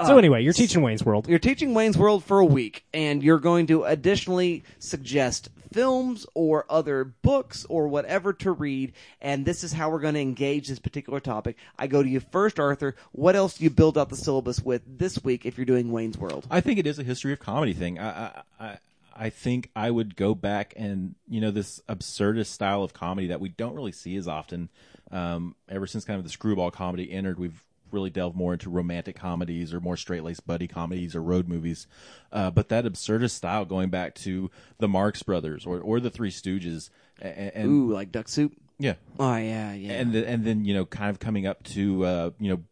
[0.05, 1.29] Uh, so anyway, you're teaching Wayne's World.
[1.29, 6.65] You're teaching Wayne's World for a week, and you're going to additionally suggest films or
[6.69, 8.93] other books or whatever to read.
[9.21, 11.57] And this is how we're going to engage this particular topic.
[11.79, 12.95] I go to you first, Arthur.
[13.13, 16.19] What else do you build out the syllabus with this week if you're doing Wayne's
[16.19, 16.47] World?
[16.51, 17.99] I think it is a history of comedy thing.
[17.99, 18.79] I, I, I,
[19.17, 23.41] I think I would go back and you know this absurdist style of comedy that
[23.41, 24.69] we don't really see as often.
[25.11, 27.63] Um, ever since kind of the screwball comedy entered, we've
[27.95, 31.87] really delve more into romantic comedies or more straight laced buddy comedies or road movies.
[32.33, 36.31] Uh, but that absurdist style, going back to the Marx Brothers or or the Three
[36.31, 36.91] Stooges,
[37.23, 38.53] and, and Ooh, like duck soup.
[38.79, 39.93] yeah, Oh yeah, yeah.
[39.93, 42.63] and then, and then you know kind of coming up to uh, you know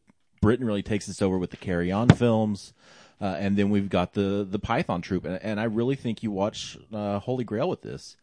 [0.42, 2.72] Britain really takes this over with the Carry On films,
[3.20, 6.30] uh, and then we've got the the Python Troupe, and, and I really think you
[6.32, 8.16] watch uh, Holy Grail with this.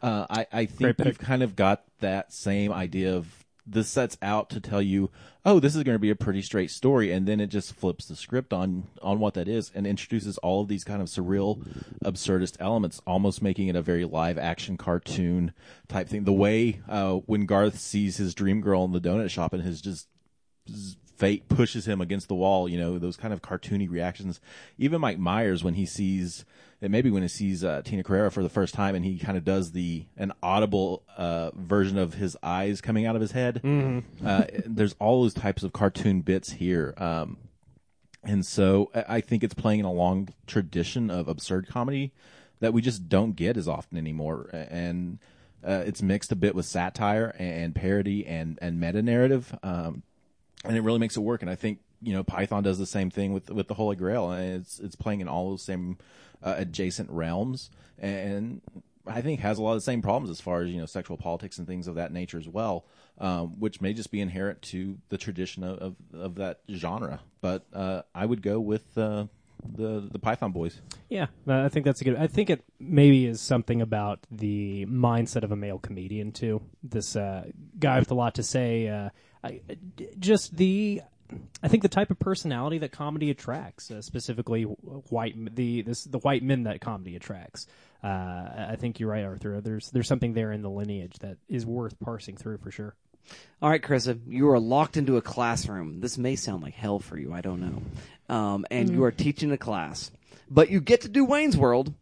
[0.00, 1.06] Uh, I I think Great pick.
[1.06, 5.10] you've kind of got that same idea of this sets out to tell you,
[5.44, 8.06] oh, this is going to be a pretty straight story, and then it just flips
[8.06, 11.66] the script on on what that is and introduces all of these kind of surreal,
[12.04, 15.52] absurdist elements, almost making it a very live action cartoon
[15.88, 16.24] type thing.
[16.24, 19.80] The way uh, when Garth sees his dream girl in the donut shop and his
[19.80, 20.08] just
[21.16, 22.68] fate pushes him against the wall.
[22.68, 24.40] You know, those kind of cartoony reactions.
[24.78, 26.44] Even Mike Myers when he sees,
[26.80, 29.38] and maybe when he sees uh, Tina Carrera for the first time, and he kind
[29.38, 33.60] of does the an audible uh, version of his eyes coming out of his head.
[34.24, 36.94] Uh, there's all those types of cartoon bits here.
[36.96, 37.38] Um,
[38.22, 42.12] and so I I think it's playing in a long tradition of absurd comedy
[42.60, 44.48] that we just don't get as often anymore.
[44.52, 45.18] And
[45.66, 49.54] uh, it's mixed a bit with satire and parody and, and meta narrative.
[49.62, 50.02] Um,
[50.64, 51.42] and it really makes it work.
[51.42, 54.30] And I think, you know, Python does the same thing with, with the Holy Grail.
[54.30, 55.98] And it's, it's playing in all those same
[56.42, 57.70] uh, adjacent realms.
[57.98, 58.60] And
[59.06, 61.16] I think has a lot of the same problems as far as, you know, sexual
[61.16, 62.84] politics and things of that nature as well
[63.18, 67.20] um, which may just be inherent to the tradition of, of, of that genre.
[67.40, 69.26] But uh, I would go with uh,
[69.64, 70.80] the the Python Boys.
[71.08, 72.16] Yeah, I think that's a good.
[72.16, 76.62] I think it maybe is something about the mindset of a male comedian too.
[76.82, 77.44] This uh,
[77.78, 78.88] guy with a lot to say.
[78.88, 79.10] Uh,
[79.44, 79.60] I,
[80.18, 81.02] just the.
[81.62, 86.18] I think the type of personality that comedy attracts, uh, specifically white the this the
[86.18, 87.66] white men that comedy attracts.
[88.02, 89.60] Uh, I think you're right, Arthur.
[89.60, 92.94] There's there's something there in the lineage that is worth parsing through for sure.
[93.62, 96.00] All right, Carissa, you are locked into a classroom.
[96.00, 97.32] This may sound like hell for you.
[97.32, 98.34] I don't know.
[98.34, 100.10] Um, and you are teaching a class,
[100.50, 101.94] but you get to do Wayne's World,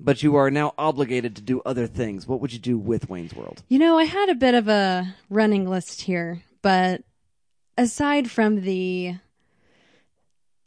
[0.00, 2.26] but you are now obligated to do other things.
[2.26, 3.62] What would you do with Wayne's World?
[3.68, 7.02] You know, I had a bit of a running list here, but
[7.78, 9.14] aside from the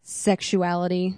[0.04, 1.16] sexuality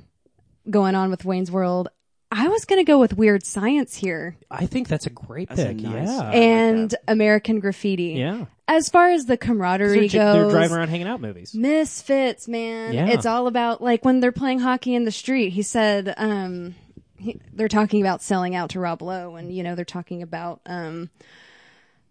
[0.69, 1.89] going on with Wayne's World,
[2.31, 5.61] I was going to go with weird science here I think that's a great That's
[5.61, 5.77] a pick.
[5.77, 7.01] nice- yeah, and that.
[7.07, 8.13] American Graffiti.
[8.17, 8.45] yeah.
[8.67, 11.55] As far as the They're, camaraderie j- they're goes, driving around hanging out movies.
[11.55, 12.93] Misfits, man.
[12.93, 13.07] Yeah.
[13.07, 15.49] It's all about like when they're playing hockey in the street.
[15.53, 16.75] He said, um,
[17.17, 20.61] he, they're talking about selling out to Rob Lowe, and you know they're talking about
[20.67, 21.09] um,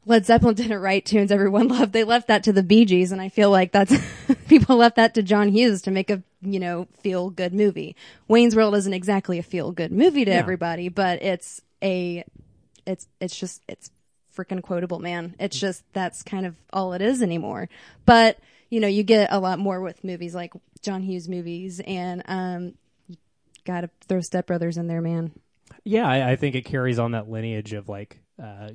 [0.08, 1.92] Led Zeppelin didn't write tunes everyone loved.
[1.92, 3.94] They left that to the Bee Gees, and I feel like that's
[4.48, 7.94] people left that to John Hughes to make a you know feel good movie.
[8.26, 10.38] Wayne's World isn't exactly a feel good movie to Yeah.
[10.38, 12.24] everybody, but it's a
[12.86, 13.90] it's it's just it's
[14.36, 15.34] freaking quotable, man.
[15.38, 17.68] It's just that's kind of all it is anymore.
[18.06, 18.38] But
[18.70, 22.74] you know, you get a lot more with movies like John Hughes movies, and um,
[23.08, 23.16] you
[23.66, 25.32] gotta throw Step Brothers in there, man.
[25.84, 28.70] Yeah, I, I think it carries on that lineage of like uh,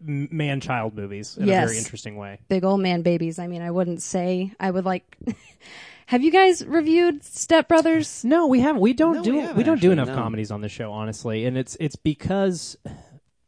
[0.00, 2.38] man child movies in a very interesting way.
[2.48, 3.38] Big old man babies.
[3.38, 5.16] I mean, I wouldn't say I would like.
[6.06, 8.24] Have you guys reviewed Step Brothers?
[8.24, 8.80] No, we haven't.
[8.80, 10.14] We don't No, do we we, haven't, don't do enough no.
[10.14, 12.78] comedies on the show, honestly, and it's it's because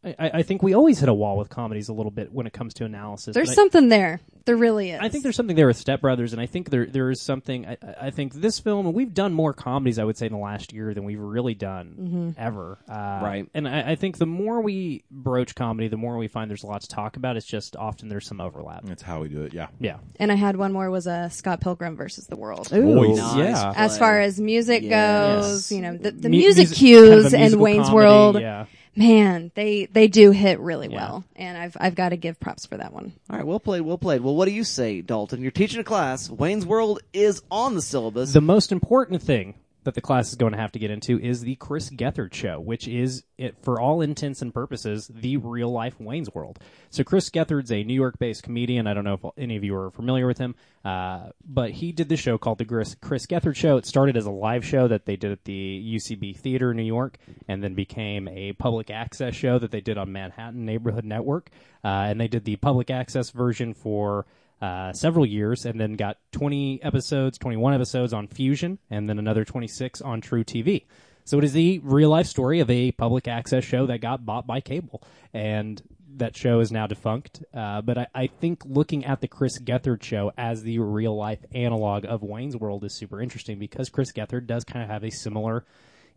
[0.03, 2.53] I, I think we always hit a wall with comedies a little bit when it
[2.55, 3.35] comes to analysis.
[3.35, 4.21] There's but I- something there.
[4.47, 4.99] There really is.
[5.01, 7.67] I think there's something there with Step Brothers, and I think there there is something.
[7.67, 10.33] I, I- I think this film, and we've done more comedies, I would say, in
[10.33, 12.31] the last year than we've really done Mm-hmm.
[12.39, 12.79] ever.
[12.89, 13.47] Uh, Right.
[13.53, 16.67] And I, I think the more we broach comedy, the more we find there's a
[16.67, 17.37] lot to talk about.
[17.37, 18.85] It's just often there's some overlap.
[18.85, 19.53] That's how we do it.
[19.53, 19.67] Yeah.
[19.79, 19.99] Yeah.
[20.19, 22.71] and I had one more was uh, Scott Pilgrim versus the World.
[22.71, 23.19] Boys.
[23.19, 23.73] Nice yeah.
[23.77, 25.45] As far as music Yes.
[25.45, 27.95] goes, you know, the, the Mu- music music- cues kind of a in Wayne's comedy,
[27.95, 28.65] World, Yeah.
[28.97, 30.97] Man, they they do hit really Yeah.
[30.97, 33.13] well, and I've I've got to give props for that one.
[33.31, 34.21] All right, well played, well played.
[34.21, 35.43] Well, what do you say, Dalton?
[35.43, 36.29] You're teaching a class.
[36.31, 38.33] Wayne's World is on the syllabus.
[38.33, 41.41] The most important thing that the class is going to have to get into is
[41.41, 45.99] the Chris Gethard show, which is, it, for all intents and purposes, the real life
[45.99, 46.59] Wayne's World.
[46.91, 48.87] So Chris Gethard's a New York based comedian.
[48.87, 52.09] I don't know if any of you are familiar with him, uh, but he did
[52.09, 53.77] the show called the Chris, Chris Gethard Show.
[53.77, 56.83] It started as a live show that they did at the UCB Theater in New
[56.83, 57.17] York,
[57.49, 61.51] and then became a public access show that they did on Manhattan Neighborhood Network.
[61.83, 64.27] Uh, and they did the public access version for
[64.61, 69.45] uh, several years and then got 20 episodes, 21 episodes on Fusion, and then another
[69.45, 70.85] 26 on truTV.
[71.25, 74.47] So it is the real life story of a public access show that got bought
[74.47, 75.03] by cable.
[75.33, 75.81] And
[76.17, 77.43] that show is now defunct.
[77.55, 81.45] Uh, but I, I think looking at the Chris Gethard show as the real life
[81.53, 85.11] analog of Wayne's World is super interesting because Chris Gethard does kind of have a
[85.11, 85.65] similar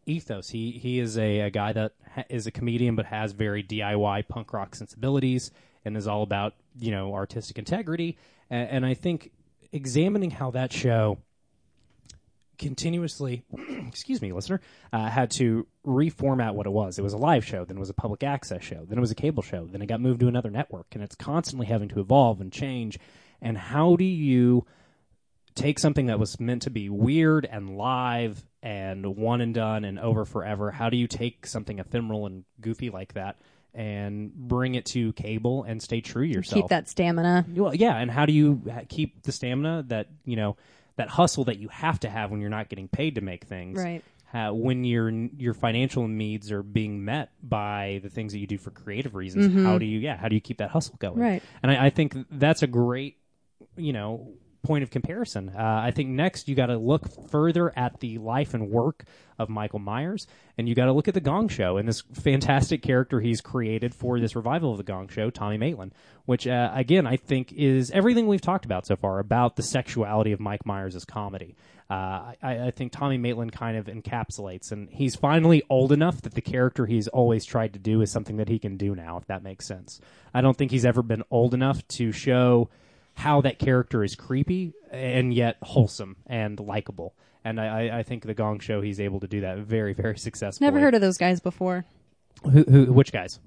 [0.05, 0.49] ethos.
[0.49, 4.27] He he is a, a guy that ha- is a comedian but has very DIY
[4.27, 5.51] punk rock sensibilities
[5.85, 8.17] and is all about you know artistic integrity.
[8.49, 9.31] And, and I think
[9.71, 11.17] examining how that show
[12.57, 13.43] continuously,
[13.87, 16.97] excuse me, listener, uh, had to reformat what it was.
[16.97, 19.11] It was a live show, then it was a public access show, then it was
[19.11, 21.99] a cable show, then it got moved to another network, and it's constantly having to
[21.99, 22.99] evolve and change.
[23.41, 24.65] And how do you
[25.55, 29.99] take something that was meant to be weird and live and one and done and
[29.99, 30.71] over forever?
[30.71, 33.37] How do you take something ephemeral and goofy like that?
[33.75, 36.61] And bring it to cable and stay true to yourself.
[36.61, 37.43] Keep that stamina.
[37.55, 40.57] Well, yeah, and how do you keep the stamina that you know
[40.95, 43.79] that hustle that you have to have when you're not getting paid to make things,
[43.79, 44.03] Right.
[44.25, 48.57] How, when your your financial needs are being met by the things that you do
[48.57, 49.77] for creative reasons, how mm-hmm.
[49.77, 51.19] do you yeah how do you keep that hustle going?
[51.19, 51.43] Right.
[51.61, 53.17] And I, I think that's a great
[53.77, 55.49] you know point of comparison.
[55.49, 59.03] Uh, I think next you got to look further at the life and work
[59.37, 60.25] of Michael Myers,
[60.57, 63.93] and you got to look at the Gong Show and this fantastic character he's created
[63.93, 65.93] for this revival of the Gong Show, Tommy Maitland,
[66.25, 70.31] which uh, again I think is everything we've talked about so far about the sexuality
[70.31, 71.55] of Mike Myers comedy.
[71.89, 76.33] Uh, I, I think Tommy Maitland kind of encapsulates, and he's finally old enough that
[76.33, 79.25] the character he's always tried to do is something that he can do now, if
[79.27, 79.99] that makes sense.
[80.33, 82.69] I don't think he's ever been old enough to show
[83.15, 87.15] how that character is creepy and yet wholesome and likable.
[87.45, 90.65] And I, I- think the Gong Show he's able to do that very, very successfully.
[90.65, 91.85] Never heard of those guys before.
[92.43, 93.39] who, who, which guys?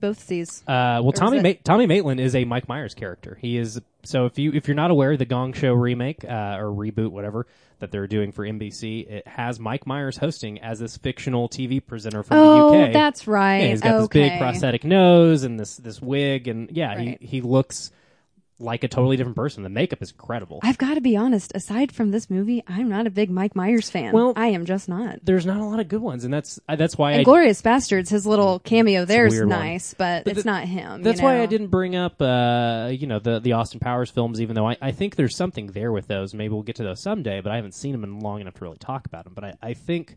[0.00, 0.62] Both C's.
[0.66, 3.38] Uh, well, is Tommy Ma- Tommy Maitland is a Mike Myers character.
[3.40, 6.56] He is so if you if you're not aware, of the Gong Show remake uh,
[6.58, 7.46] or reboot, whatever
[7.78, 12.24] that they're doing for NBC, it has Mike Myers hosting as this fictional TV presenter
[12.24, 12.92] from oh, the UK.
[12.92, 13.58] that's right.
[13.58, 14.22] Yeah, he's got okay.
[14.22, 17.18] this big prosthetic nose and this this wig, and yeah, Right.
[17.20, 17.92] he he looks
[18.58, 19.62] like a totally different person.
[19.64, 20.60] The makeup is incredible.
[20.62, 21.52] I've got to be honest.
[21.54, 24.12] Aside from this movie, I'm not a big Mike Myers fan.
[24.12, 25.18] Well- I am just not.
[25.24, 27.60] There's not a lot of good ones, and that's uh, that's why And I Glorious
[27.60, 29.58] Bastards, his little cameo there's weird one.
[29.58, 31.02] nice, but, But it's not him.
[31.02, 34.40] That's you why I didn't bring up, uh, you know, the the Austin Powers films,
[34.40, 36.32] even though I, I think there's something there with those.
[36.34, 38.64] Maybe we'll get to those someday, but I haven't seen them in long enough to
[38.64, 39.34] really talk about them.
[39.34, 40.16] But I, I think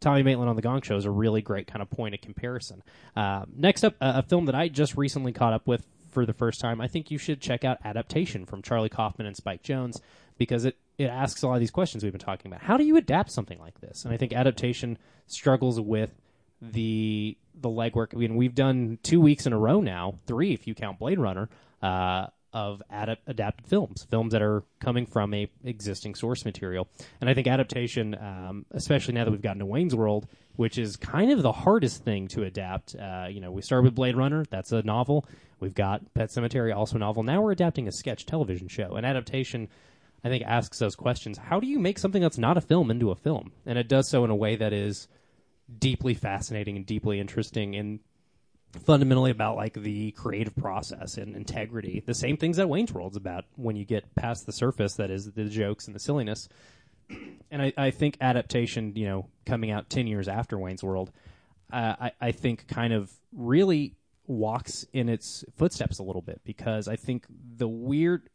[0.00, 2.82] Tommy Maitland on the Gong Show is a really great kind of point of comparison.
[3.16, 6.32] Uh, next up, a, a film that I just recently caught up with for the
[6.32, 6.80] first time.
[6.80, 10.00] I think you should check out Adaptation from Charlie Kaufman and Spike Jonze
[10.38, 12.62] because it it asks a lot of these questions we've been talking about.
[12.62, 14.04] How do you adapt something like this?
[14.04, 14.96] And I think Adaptation
[15.26, 16.10] struggles with
[16.62, 18.14] the the legwork.
[18.14, 21.18] I mean, we've done two weeks in a row now, three if you count Blade
[21.18, 21.48] Runner,
[21.82, 26.88] uh, of adap- adapted films, films that are coming from a existing source material.
[27.20, 30.96] And I think adaptation, um, especially now that we've gotten to Wayne's World, which is
[30.96, 32.94] kind of the hardest thing to adapt.
[32.94, 35.26] Uh, you know, we started with Blade Runner, that's a novel.
[35.60, 37.22] We've got Pet Sematary, also a novel.
[37.22, 38.94] Now we're adapting a sketch television show.
[38.94, 39.68] And adaptation
[40.24, 41.36] I think asks those questions.
[41.36, 43.52] How do you make something that's not a film into a film?
[43.66, 45.06] And it does so in a way that is
[45.78, 48.00] deeply fascinating and deeply interesting and
[48.86, 52.02] fundamentally about like the creative process and integrity.
[52.04, 55.30] The same things that Wayne's World's about when you get past the surface that is
[55.32, 56.48] the jokes and the silliness.
[57.50, 61.12] And I, I think adaptation, you know, coming out 10 years after Wayne's World,
[61.72, 63.94] uh, I, I think kind of really
[64.26, 68.28] walks in its footsteps a little bit because I think the weird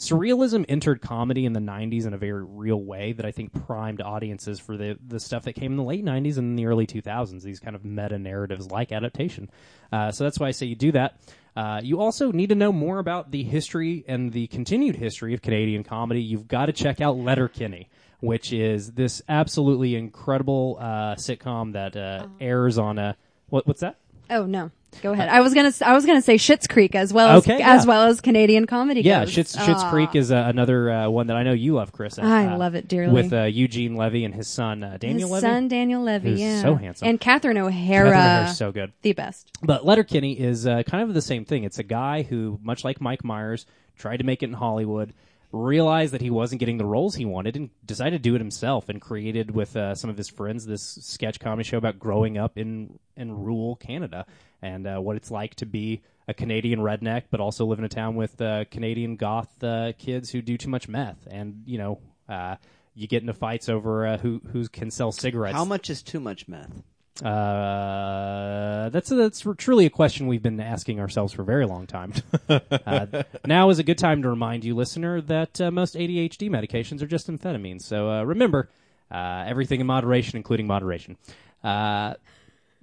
[0.00, 4.00] surrealism entered comedy in the 90s in a very real way that I think primed
[4.00, 7.42] audiences for the the stuff that came in the late 90s and the early 2000s
[7.42, 9.50] these kind of meta narratives like adaptation.
[9.92, 11.20] Uh, so that's why I say you do that.
[11.54, 15.42] Uh, you also need to know more about the history and the continued history of
[15.42, 16.22] Canadian comedy.
[16.22, 17.88] You've got to check out Letterkenny
[18.20, 23.16] which is this absolutely incredible uh, sitcom that uh, airs on a
[23.48, 23.96] what, what's that
[24.30, 24.70] Oh no,
[25.02, 25.28] go ahead.
[25.28, 28.04] I was gonna I was gonna say Schitt's Creek as well as Okay, as well
[28.06, 29.00] as Canadian comedy.
[29.02, 29.34] Yeah, goes.
[29.34, 32.18] Schitt's, Schitt's Creek is uh, another uh, one that I know you love, Chris.
[32.18, 33.12] uh, I uh, love it dearly.
[33.12, 35.40] With uh, Eugene Levy and his son uh, Daniel His Levy.
[35.40, 37.08] son Daniel Levy, yeah, so handsome.
[37.08, 38.92] and Catherine O'Hara, Catherine O'Hara's so good.
[39.02, 39.50] the best.
[39.62, 41.64] But Letterkenny is uh, kind of the same thing.
[41.64, 43.66] It's a guy who, much like Mike Myers,
[43.96, 45.12] tried to make it in Hollywood,
[45.52, 48.88] realized that he wasn't getting the roles he wanted, and decided to do it himself,
[48.88, 52.56] and created with uh, some of his friends this sketch comedy show about growing up
[52.56, 54.24] in in rural Canada
[54.62, 57.88] and uh, what it's like to be a Canadian redneck, but also live in a
[57.88, 62.00] town with uh, Canadian goth uh, kids who do too much meth, and you know.
[62.28, 62.54] Uh,
[62.94, 65.56] you get into fights over uh, who who can sell cigarettes.
[65.56, 66.82] How much is too much meth?
[67.22, 72.12] Uh, that's that's truly a question we've been asking ourselves for a very long time.
[72.48, 73.06] uh,
[73.44, 77.06] now is a good time to remind you, listener, that uh, most ADHD medications are
[77.06, 77.82] just amphetamines.
[77.82, 78.70] So uh, remember,
[79.10, 81.18] uh, everything in moderation, including moderation.
[81.62, 82.14] Uh,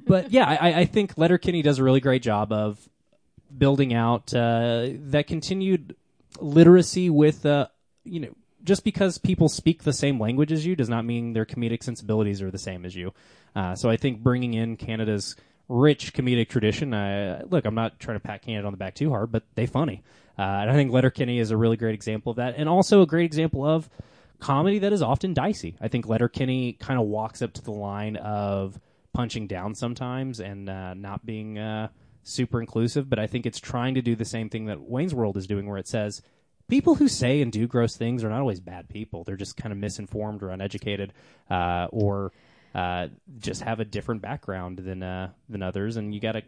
[0.05, 2.87] but yeah, I, I think Letterkenny does a really great job of
[3.55, 5.95] building out uh, that continued
[6.39, 7.67] literacy with uh,
[8.03, 8.29] you know
[8.63, 12.41] just because people speak the same language as you does not mean their comedic sensibilities
[12.41, 13.13] are the same as you.
[13.57, 15.35] Uh, so I think bringing in Canada's
[15.67, 16.93] rich comedic tradition.
[16.93, 19.65] Uh, look, I'm not trying to pat Canada on the back too hard, but they
[19.65, 20.03] funny,
[20.37, 23.07] uh, and I think Letterkenny is a really great example of that, and also a
[23.07, 23.89] great example of
[24.39, 25.75] comedy that is often dicey.
[25.81, 28.79] I think Letterkenny kind of walks up to the line of
[29.13, 31.87] punching down sometimes and uh, not being uh,
[32.21, 35.35] super inclusive, but I think it's trying to do the same thing that Wayne's World
[35.35, 36.21] is doing, where it says
[36.67, 39.23] people who say and do gross things are not always bad people.
[39.23, 41.13] They're just kind of misinformed or uneducated,
[41.49, 42.31] uh, or
[42.77, 43.07] uh,
[43.39, 46.43] just have a different background than uh, than others, and you gotta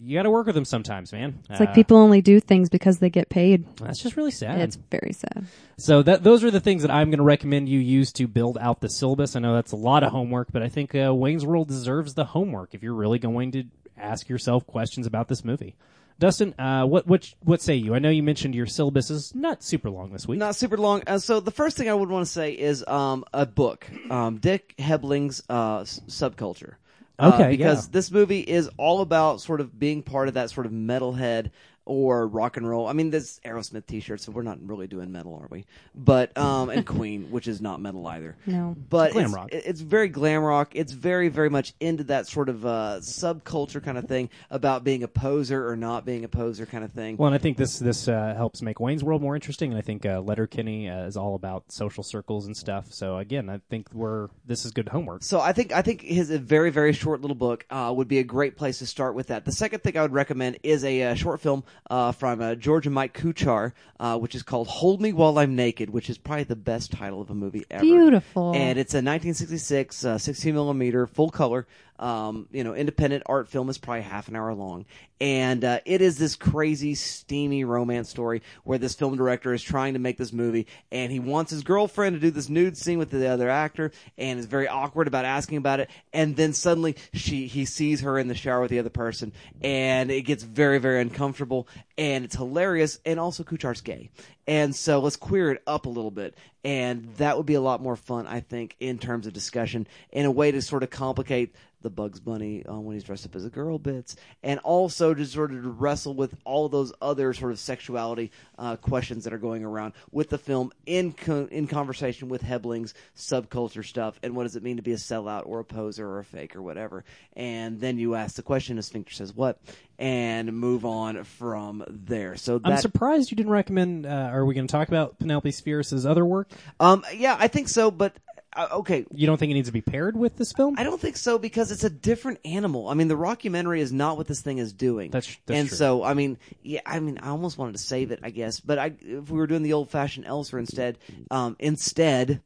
[0.00, 1.40] you gotta work with them sometimes, man.
[1.50, 3.66] It's like people only do things because they get paid.
[3.78, 4.60] That's just really sad.
[4.60, 5.46] It's very sad.
[5.78, 8.58] So that those are the things that I'm going to recommend you use to build
[8.58, 9.34] out the syllabus.
[9.34, 12.26] I know that's a lot of homework, but I think uh, Wayne's World deserves the
[12.26, 13.64] homework if you're really going to
[13.98, 15.74] ask yourself questions about this movie.
[16.22, 17.96] Dustin, uh, what what what say you?
[17.96, 20.38] I know you mentioned your syllabus is not super long this week.
[20.38, 21.02] Not super long.
[21.04, 24.38] Uh, so the first thing I would want to say is um, a book, um,
[24.38, 26.74] Dick Hebdige's uh, Subculture.
[27.18, 27.90] Uh, Okay, because yeah.
[27.90, 31.50] this movie is all about sort of being part of that sort of metalhead
[31.84, 32.86] or rock and roll.
[32.86, 35.64] I mean, there's Aerosmith T-shirts, so we're not really doing metal, are we?
[35.94, 38.36] But um, and Queen, which is not metal either.
[38.46, 38.76] No.
[38.88, 39.48] but Glam it's, rock.
[39.52, 40.72] it's very glam rock.
[40.74, 45.02] It's very, very much into that sort of uh, subculture kind of thing about being
[45.02, 47.16] a poser or not being a poser kind of thing.
[47.16, 49.82] Well, and I think this this uh, helps make Wayne's World more interesting, and I
[49.82, 52.92] think uh, Letterkenny uh, is all about social circles and stuff.
[52.92, 55.22] So again, I think we're this is good homework.
[55.24, 58.18] So I think I think his a very very short little book uh, would be
[58.18, 59.44] a great place to start with that.
[59.44, 62.86] The second thing I would recommend is a uh, short film uh, from uh, George
[62.86, 66.44] and Mike Kuchar, uh, which is called "Hold Me While I'm Naked," which is probably
[66.44, 67.82] the best title of a movie ever.
[67.82, 68.52] Beautiful.
[68.54, 71.66] And it's a 1966 uh, 16 millimeter full color.
[72.02, 74.86] Um, you know, independent art film is probably half an hour long,
[75.20, 79.92] and uh, it is this crazy, steamy romance story where this film director is trying
[79.92, 83.10] to make this movie, and he wants his girlfriend to do this nude scene with
[83.10, 87.46] the other actor, and is very awkward about asking about it, and then suddenly she
[87.46, 91.00] he sees her in the shower with the other person, and it gets very, very
[91.00, 94.10] uncomfortable, and it's hilarious, and also Kuchar's gay,
[94.48, 97.80] and so let's queer it up a little bit, and that would be a lot
[97.80, 101.54] more fun, I think, in terms of discussion, in a way to sort of complicate
[101.82, 105.24] the Bugs Bunny uh, when he's dressed up as a girl bits, and also to
[105.26, 109.64] sort of wrestle with all those other sort of sexuality uh, questions that are going
[109.64, 114.56] around with the film in co- in conversation with Hebdige's subculture stuff, and what does
[114.56, 117.04] it mean to be a sellout or a poser or a fake or whatever.
[117.34, 119.58] And then you ask the question, a sphincter says what,
[119.98, 122.36] and move on from there.
[122.36, 124.06] So I'm surprised you didn't recommend.
[124.06, 126.48] Uh, are we going to talk about Penelope Spheeris' other work?
[126.80, 128.14] um yeah, I think so, but
[128.54, 130.74] uh, okay, You don't think it needs to be paired with this film?
[130.78, 132.88] I don't think so because it's a different animal.
[132.88, 135.10] I mean, the rockumentary is not what this thing is doing.
[135.10, 135.76] That's- that's and true.
[135.76, 138.78] so I mean, yeah, I mean, I almost wanted to save it, I guess, but
[138.78, 140.98] I if we were doing the old fashioned Elser instead,
[141.30, 142.42] um, instead,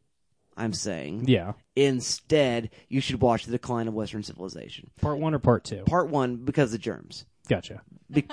[0.57, 1.53] I'm saying, yeah.
[1.75, 5.83] instead, you should watch the decline of Western civilization, Part one or part two?
[5.85, 7.83] part one because the germs, Gotcha.
[8.11, 8.27] Be-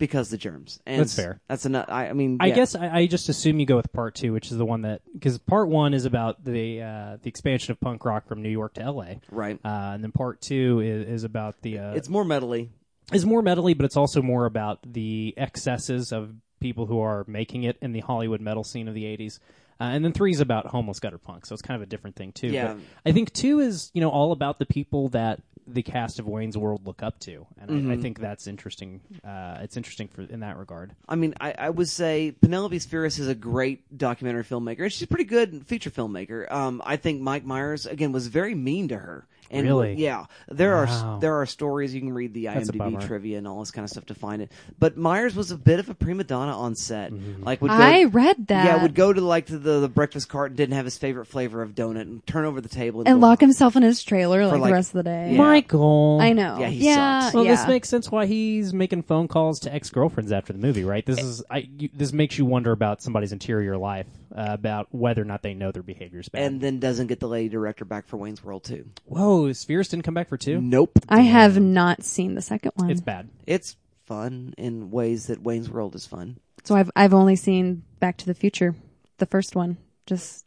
[0.00, 0.80] because the germs.
[0.86, 1.40] And That's fair.
[1.46, 1.84] That's enough.
[1.88, 2.54] I, I mean, I yeah.
[2.56, 5.02] guess I, I just assume you go with part two, which is the one that
[5.12, 8.74] because part one is about the uh, the expansion of punk rock from New York
[8.74, 9.20] to L.A.
[9.30, 9.60] right.
[9.64, 12.70] Uh, and then part two is, is about the uh, it's more metally.
[13.12, 17.64] It's more metally, but it's also more about the excesses of people who are making
[17.64, 19.38] it in the Hollywood metal scene of the '80s.
[19.80, 22.16] Uh, and then three is about homeless gutter punk, so it's kind of a different
[22.16, 22.48] thing too.
[22.48, 22.74] Yeah.
[22.74, 25.42] But I think two is you know all about the people that
[25.74, 28.02] the cast of Wayne's World look up to, and I, I Mm-hmm.
[28.02, 29.00] think that's interesting.
[29.24, 30.92] Uh, it's interesting for in that regard.
[31.08, 34.82] I mean, I, I would say Penelope Spheeris is a great documentary filmmaker.
[34.82, 36.50] and She's a pretty good feature filmmaker.
[36.50, 39.26] Um, I think Mike Myers again was very mean to her.
[39.50, 39.94] And Really?
[39.94, 40.26] Yeah.
[40.48, 41.14] There Wow.
[41.16, 43.90] are there are stories you can read the IMDb trivia and all this kind of
[43.90, 44.52] stuff to find it.
[44.78, 47.12] But Myers was a bit of a prima donna on set.
[47.12, 47.42] Mm-hmm.
[47.44, 48.64] Like would go, I read that.
[48.66, 51.26] Yeah, would go to like to the, the breakfast cart and didn't have his favorite
[51.26, 54.46] flavor of donut and turn over the table and, and lock himself in his trailer
[54.46, 55.32] like, like- the rest of the day.
[55.32, 55.38] Yeah.
[55.38, 56.58] Michael, I know.
[56.60, 57.34] Yeah, he yeah, sucks.
[57.34, 57.56] Well, yeah.
[57.56, 61.04] this makes sense why he's making phone calls to ex girlfriends after the movie, right?
[61.04, 61.68] This is I.
[61.78, 65.54] You, this makes you wonder about somebody's interior life, uh, about whether or not they
[65.54, 66.42] know their behavior's bad.
[66.42, 68.84] and then doesn't get the lady director back for Wayne's World too.
[69.06, 70.60] whoa, Spheeris didn't come back for two.
[70.60, 70.98] Nope.
[71.08, 73.28] I have not seen the second one, It's bad.
[73.46, 73.76] It's
[74.06, 76.38] fun in ways that Wayne's World is fun.
[76.64, 78.74] so I've I've only seen Back to the Future,
[79.18, 79.76] the first one.
[80.06, 80.46] Just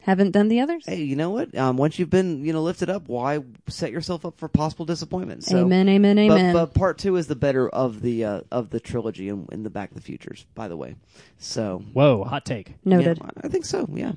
[0.00, 0.84] haven't done the others.
[0.86, 1.54] hey, you know what?
[1.54, 5.44] Um, once you've been, you know, lifted up, why set yourself up for possible disappointment?
[5.44, 6.52] So, amen, amen, But, amen.
[6.54, 9.68] but part two is the better of the uh, of the trilogy in, in the
[9.70, 10.96] Back to the Futures, by the way.
[11.38, 12.74] So Whoa, hot take.
[12.84, 13.18] Noted.
[13.22, 13.86] yeah, I think so.
[13.92, 14.12] Yeah.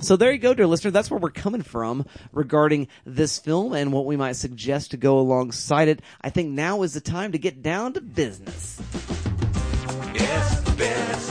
[0.00, 0.90] So there you go, dear listener.
[0.90, 5.18] That's where we're coming from regarding this film and what we might suggest to go
[5.18, 6.02] alongside it.
[6.20, 8.78] I think now is the time to get down to business.
[10.14, 11.30] It's business.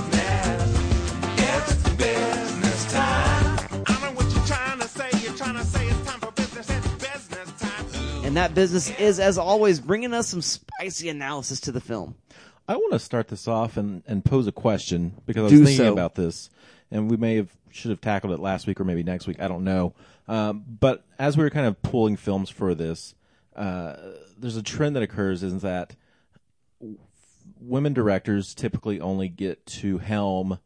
[1.37, 3.59] It's business time.
[3.85, 5.09] I know what you're trying to say.
[5.21, 6.69] You're trying to say it's time for business.
[6.69, 8.25] It's business time.
[8.25, 12.15] And that business is, as always, bringing us some spicy analysis to the film.
[12.67, 15.65] I want to start this off and, and pose a question because I was Do
[15.65, 15.93] thinking so.
[15.93, 16.49] about this,
[16.89, 19.39] and we may have should have tackled it last week or maybe next week.
[19.41, 19.93] I don't know.
[20.27, 23.13] Um, but as we were kind of pulling films for this,
[23.55, 23.95] uh,
[24.37, 25.95] there's a trend that occurs is that
[27.59, 30.59] women directors typically only get to helm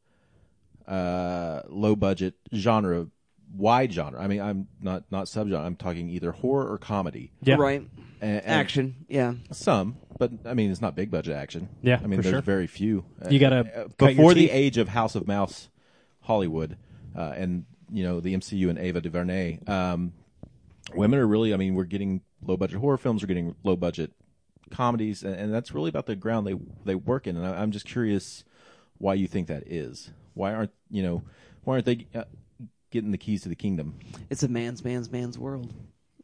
[0.88, 3.08] uh, low budget genre,
[3.56, 4.20] wide genre.
[4.22, 5.60] I mean, I'm not not subgenre.
[5.60, 7.32] I'm talking either horror or comedy.
[7.42, 7.56] Yeah.
[7.56, 7.82] Right.
[8.22, 9.06] And, and Action.
[9.08, 9.34] Yeah.
[9.52, 11.70] some, but I mean, it's not big budget action.
[11.82, 12.42] Yeah, I mean, for there's sure.
[12.42, 13.06] very few.
[13.30, 15.70] You gotta Uh, cut your before the age of House of Mouse,
[16.22, 16.78] Hollywood,
[17.16, 19.60] uh, and you know the MCU and Ava DuVernay.
[19.68, 20.14] Um,
[20.94, 24.12] women are really, I mean, we're getting low budget horror films, we're getting low budget
[24.72, 27.38] comedies, and, and that's really about the ground they they work in.
[27.38, 28.44] And I, I'm just curious
[28.98, 30.12] why you think that is.
[30.34, 31.24] Why aren't you know?
[31.64, 32.24] Why aren't they uh,
[32.92, 34.00] getting the keys to the kingdom?
[34.30, 35.74] It's a man's man's man's world.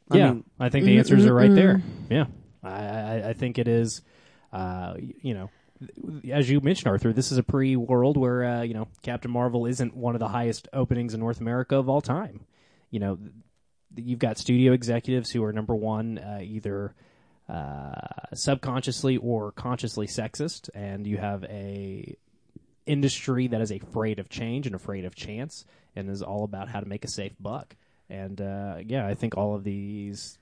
[0.09, 1.81] I yeah, mean, I think the answers are right there.
[2.09, 2.25] Yeah,
[2.63, 4.01] I, I, I think it is.
[4.53, 5.49] Uh, you know,
[6.31, 9.95] as you mentioned, Arthur, this is a pre-world where uh, you know Captain Marvel isn't
[9.95, 12.41] one of the highest openings in North America of all time.
[12.91, 13.17] You know,
[13.95, 16.93] you've got studio executives who are number one, uh, either
[17.49, 17.93] uh,
[18.33, 22.15] subconsciously or consciously sexist, and you have a
[22.85, 26.79] industry that is afraid of change and afraid of chance and is all about how
[26.79, 27.75] to make a safe buck.
[28.09, 30.37] And uh, yeah, I think all of these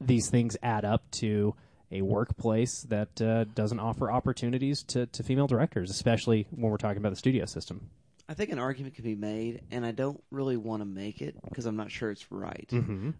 [0.00, 1.54] these things add up to
[1.90, 6.98] a workplace that uh, doesn't offer opportunities to, to female directors, especially when we're talking
[6.98, 7.88] about the studio system.
[8.28, 11.34] I think an argument can be made, and I don't really want to make it
[11.48, 12.68] because I'm not sure it's right.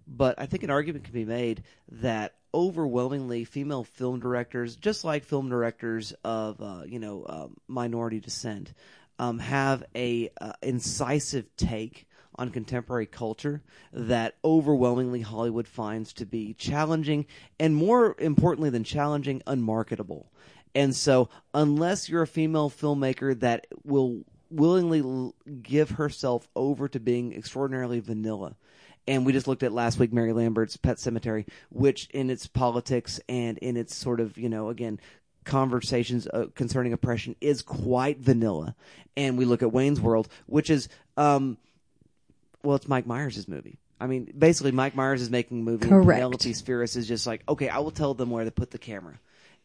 [0.07, 5.25] But I think an argument can be made that overwhelmingly female film directors, just like
[5.25, 8.75] film directors of uh, you know um, minority descent,
[9.19, 12.07] um, have a uh, incisive take
[12.37, 13.63] on contemporary culture
[13.93, 17.27] that overwhelmingly Hollywood finds to be challenging,
[17.59, 20.31] and more importantly than challenging, unmarketable.
[20.75, 27.35] And so, unless you're a female filmmaker that will willingly give herself over to being
[27.35, 28.55] extraordinarily vanilla,
[29.09, 33.19] and we just looked at last week Mary Lambert's Pet Sematary, which in its politics
[33.27, 35.01] and in its sort of, you know, again,
[35.49, 38.77] conversations uh, concerning oppression is quite vanilla.
[39.17, 41.59] And we look at Wayne's World, which is, um,
[42.63, 43.79] well, it's Mike Myers' movie.
[44.01, 45.89] I mean, basically, Mike Myers is making a movie.
[45.89, 46.19] and Correct.
[46.19, 49.19] Penelope Spheeris is just like, okay, I will tell them where to put the camera.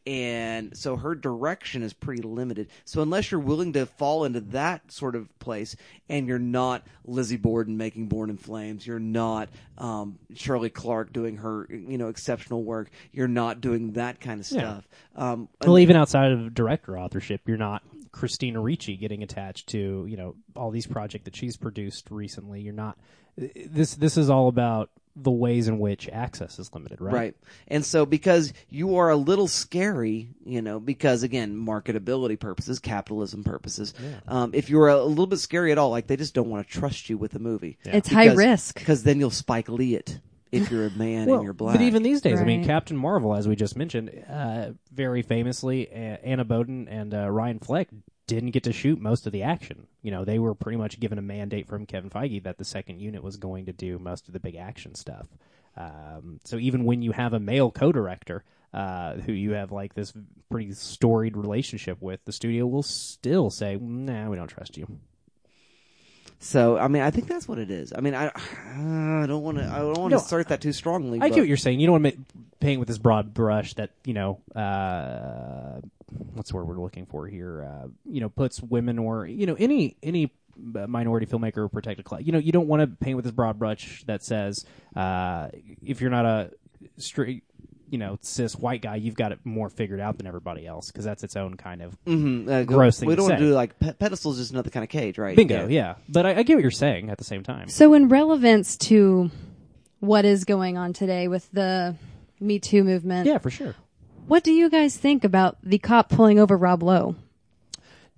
[0.06, 2.68] And so her direction is pretty limited.
[2.84, 5.78] So unless you're willing to fall into that sort of place,
[6.10, 11.38] and you're not Lizzie Borden making Born in Flames, you're not um, Shirley Clarke doing
[11.38, 12.90] her, you know, exceptional work.
[13.14, 14.60] You're not doing that kind of Yeah.
[14.60, 14.88] stuff.
[15.16, 17.82] Um, Well, even outside of director authorship, you're not
[18.12, 22.62] Christina Ricci getting attached to you know all these projects that she's produced recently.
[22.62, 22.98] You're not.
[23.36, 27.14] This this is all about the ways in which access is limited, right?
[27.14, 27.36] Right.
[27.68, 33.44] And so because you are a little scary, you know, because again, marketability purposes, capitalism
[33.44, 33.94] purposes,
[34.28, 36.80] um, if you're a, little bit scary at all, like they just don't want to
[36.80, 37.78] trust you with a movie.
[37.84, 38.80] It's high risk.
[38.80, 40.20] Because then you'll Spike Lee it
[40.52, 41.76] if you're a man Well, and you're black.
[41.76, 45.92] But even these days, I mean, Captain Marvel, as we just mentioned, uh, very famously,
[45.92, 47.90] uh, Anna Boden and uh, Ryan Fleck
[48.28, 49.88] didn't get to shoot most of the action.
[50.02, 53.00] You know, they were pretty much given a mandate from Kevin Feige that the second
[53.00, 55.28] unit was going to do most of the big action stuff.
[55.76, 58.44] Um, so even when you have a male co-director
[58.74, 60.14] uh, who you have like this
[60.50, 64.88] pretty storied relationship with, the studio will still say, "Nah, we don't trust you."
[66.44, 67.94] So, I mean, I think that's what it is.
[67.96, 70.74] I mean, I, I don't want to, I don't want No, to assert that too
[70.74, 71.20] strongly.
[71.20, 71.80] I but get what you're saying.
[71.80, 72.22] You don't want to
[72.60, 75.80] paint with this broad brush that you know, uh,
[76.34, 77.64] what's the word we're looking for here?
[77.64, 82.22] Uh, you know, puts women or you know any any minority filmmaker or protected class.
[82.24, 84.66] You know, you don't want to paint with this broad brush that says
[84.96, 85.48] uh,
[85.84, 86.52] if you're not a
[86.98, 87.44] straight,
[87.94, 91.06] you know, cis white guy, you've got it more figured out than everybody else because
[91.06, 93.44] that's its own kind of Mhm, uh, gross thing We don't want say.
[93.44, 95.36] to do like pe- pedestals, just another kind of cage, right?
[95.36, 95.68] bingo.
[95.68, 97.70] Yeah, but I, I get what you're saying at the same time.
[97.70, 99.30] So, in relevance to
[100.00, 101.96] what is going on today with the
[102.40, 103.76] Me Too movement, Yeah, for sure.
[104.28, 107.16] what do you guys think about the cop pulling over Rob Lowe?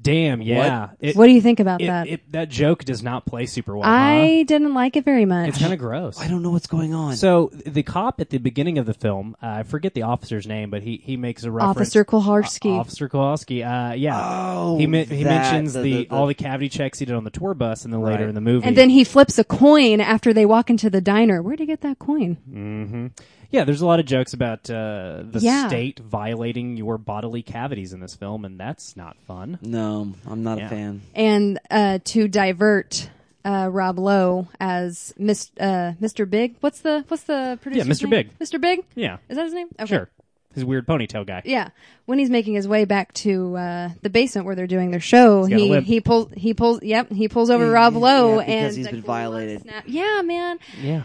[0.02, 0.42] Damn.
[0.42, 0.90] Yeah.
[1.00, 2.08] It- what do you think about it- that?
[2.08, 3.90] it- that joke does not play super well.
[3.90, 4.44] I huh?
[4.46, 5.50] didn't like it very much.
[5.50, 6.20] It's kind of gross.
[6.20, 7.16] I don't know what's going on.
[7.16, 10.70] So the cop at the beginning of the film, uh, I forget the officer's name,
[10.70, 11.78] but he, he makes a reference.
[11.78, 12.72] Officer Koharski.
[12.76, 13.64] Uh, Officer Kowalski.
[13.64, 14.20] Uh, yeah.
[14.22, 17.06] Oh, he me- he that- mentions the- the, the- the- all the cavity checks he
[17.06, 18.68] did on the tour bus, and then later in the movie.
[18.68, 21.42] and then he flips a coin after they walk into the diner.
[21.42, 23.12] Where'd he get that coin?
[23.52, 25.68] Yeah, there's a lot of jokes about uh, the Yeah.
[25.68, 29.60] state violating your bodily cavities in this film, and that's not fun.
[29.62, 30.66] no, I'm not Yeah.
[30.66, 31.02] a fan.
[31.14, 33.10] And uh, to divert
[33.44, 36.28] uh, Rob Lowe as Mis- uh, Mr.
[36.28, 36.56] Big.
[36.62, 38.04] What's the what's the producer's Mr.
[38.04, 38.10] name?
[38.10, 38.40] Big.
[38.40, 38.60] Mr.
[38.60, 38.84] Big.
[38.96, 39.68] Yeah, Is that his name?
[39.80, 39.86] Okay.
[39.86, 40.10] sure.
[40.56, 41.42] His weird ponytail guy.
[41.44, 41.68] Yeah,
[42.06, 45.44] when he's making his way back to uh, the basement where they're doing their show,
[45.44, 45.86] He's got a he limp.
[45.86, 48.86] he pulls he pulls yep he pulls over Yeah, Rob Lowe yeah, because and he's
[48.86, 49.62] the been violated.
[49.64, 51.04] snap- Yeah, man, Yeah.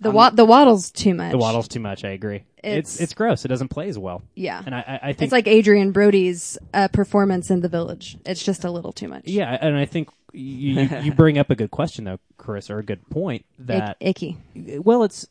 [0.00, 1.32] The wa- the waddle's too much.
[1.32, 2.04] The waddle's too much.
[2.04, 2.44] I agree.
[2.58, 2.64] It's
[2.96, 3.44] It's- it's, gross.
[3.44, 4.22] It doesn't play as well.
[4.34, 4.62] Yeah.
[4.64, 8.16] and I I, I think It's like Adrien Brody's uh, performance in The Village.
[8.26, 9.22] It's just a little too much.
[9.26, 12.78] Yeah, and I think you, you- you bring up a good question though, Chris, or
[12.78, 14.36] a good point that Ick- icky.
[14.78, 15.26] well, it's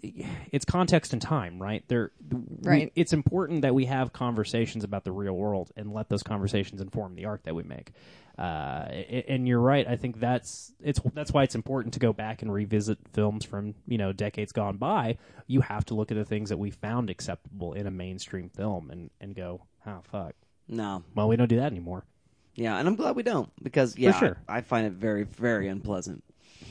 [0.52, 1.84] it's context and time, right?
[1.88, 2.92] There, we- Right.
[2.96, 7.16] it's important that we have conversations about the real world and let those conversations inform
[7.16, 7.92] the art that we make.
[8.38, 8.88] Uh,
[9.28, 9.88] and you're right.
[9.88, 13.74] I think that's it's that's why it's important to go back and revisit films from
[13.88, 15.18] you know decades gone by.
[15.48, 18.92] You have to look at the things that we found acceptable in a mainstream film
[18.92, 20.36] and and go, oh fuck,
[20.68, 21.04] No.
[21.16, 22.06] well we don't do that anymore.
[22.54, 24.38] Yeah, and I'm glad we don't because yeah, sure.
[24.48, 26.24] I, I find it very very unpleasant.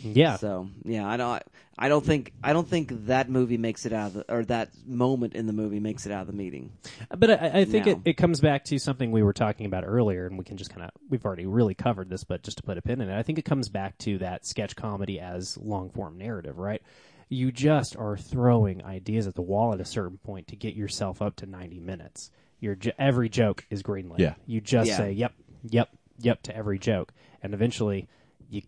[0.03, 1.43] Yeah, So yeah, I don't.
[1.79, 2.33] I don't think.
[2.43, 5.53] I don't think that movie makes it out of the, or that moment in the
[5.53, 6.73] movie makes it out of the meeting.
[7.17, 7.93] But I, I think No.
[7.93, 10.71] it, it comes back to something we were talking about earlier, and we can just
[10.71, 13.19] kind of we've already really covered this, but just to put a pin in it,
[13.19, 16.81] I think it comes back to that sketch comedy as long form narrative, right?
[17.29, 21.21] You just are throwing ideas at the wall at a certain point to get yourself
[21.21, 22.31] up to ninety minutes.
[22.61, 24.19] Your every joke is greenlit.
[24.19, 24.35] Yeah.
[24.47, 24.97] you just Yeah.
[24.97, 25.35] say yep,
[25.69, 27.13] yep, yep to every joke,
[27.43, 28.09] and eventually.
[28.49, 28.63] You,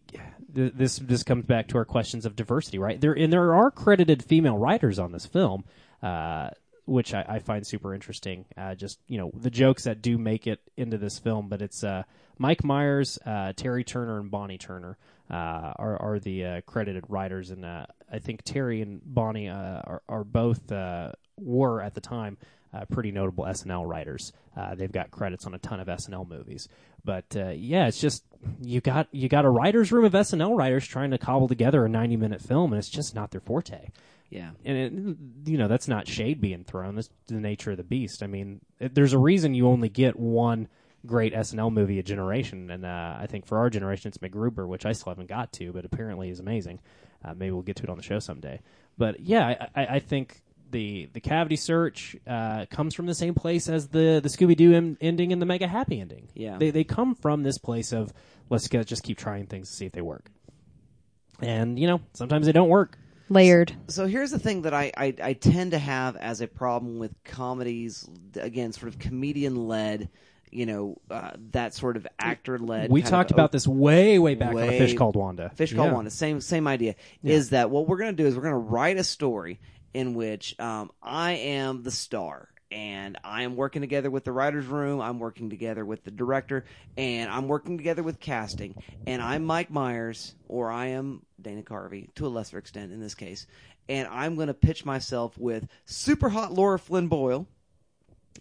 [0.49, 3.01] this this comes back to our questions of diversity, right?
[3.01, 5.65] There and there are credited female writers on this film,
[6.03, 6.51] uh,
[6.87, 8.45] which I, I find super interesting.
[8.57, 11.85] Uh, just you know the jokes that do make it into this film, but it's
[11.85, 12.03] uh,
[12.39, 14.99] Mike Myers, uh, Terry Turner, and Bonnie Turner
[15.31, 20.25] uh, are are the uh, credited writers, and I think Terry and Bonnie are, are
[20.25, 20.73] both
[21.37, 22.37] were at the time
[22.73, 24.33] uh, pretty notable SNL writers.
[24.57, 26.69] Uh, they've got credits on a ton of SNL movies,
[27.05, 28.25] but uh, yeah, it's just
[28.61, 31.89] you got you got a writers' room of SNL writers trying to cobble together a
[31.89, 33.89] ninety minute film, and it's just not their forte
[34.31, 34.51] Yeah.
[34.65, 36.95] and it, you know that's not shade being thrown.
[36.97, 38.23] That's the nature of the beast.
[38.23, 40.69] I mean, it, there's a reason you only get one
[41.07, 44.85] great SNL movie a generation, and uh, I think for our generation it's MacGruber, which
[44.85, 46.81] I still haven't got to, but apparently is amazing.
[47.25, 48.61] Uh, maybe we'll get to it on the show someday.
[48.99, 53.35] But yeah, I, I, I think the the cavity search uh, comes from the same
[53.35, 56.29] place as the the Scooby Doo em- ending and the Mega Happy ending.
[56.35, 56.59] Yeah.
[56.59, 58.13] they they come from this place of
[58.51, 60.31] let's get, just keep trying things to see if they work.
[61.41, 62.99] And you know sometimes they don't work.
[63.31, 63.75] Layered.
[63.89, 67.13] So here's the thing that I, I, I tend to have as a problem with
[67.25, 70.09] comedies, again, sort of comedian led,
[70.51, 72.91] you know, uh, that sort of actor led.
[72.91, 75.51] We talked about this way, way back on a fish called Wanda.
[75.57, 75.93] Fish Called Yeah.
[75.95, 76.11] Wanda.
[76.11, 76.95] Same same idea.
[77.23, 78.27] Is that what we're going to do?
[78.27, 79.61] Is we're going to write a story
[79.95, 82.49] in which um, I am the star.
[82.71, 85.01] And I am working together with the writers' room.
[85.01, 86.67] I'm working together with the director,
[86.99, 88.75] and I'm working together with casting.
[89.07, 93.15] And I'm Mike Myers, or I am Dana Carvey to a lesser extent in this
[93.15, 93.47] case.
[93.89, 97.47] And I'm going to pitch myself with super hot Laura Flynn Boyle,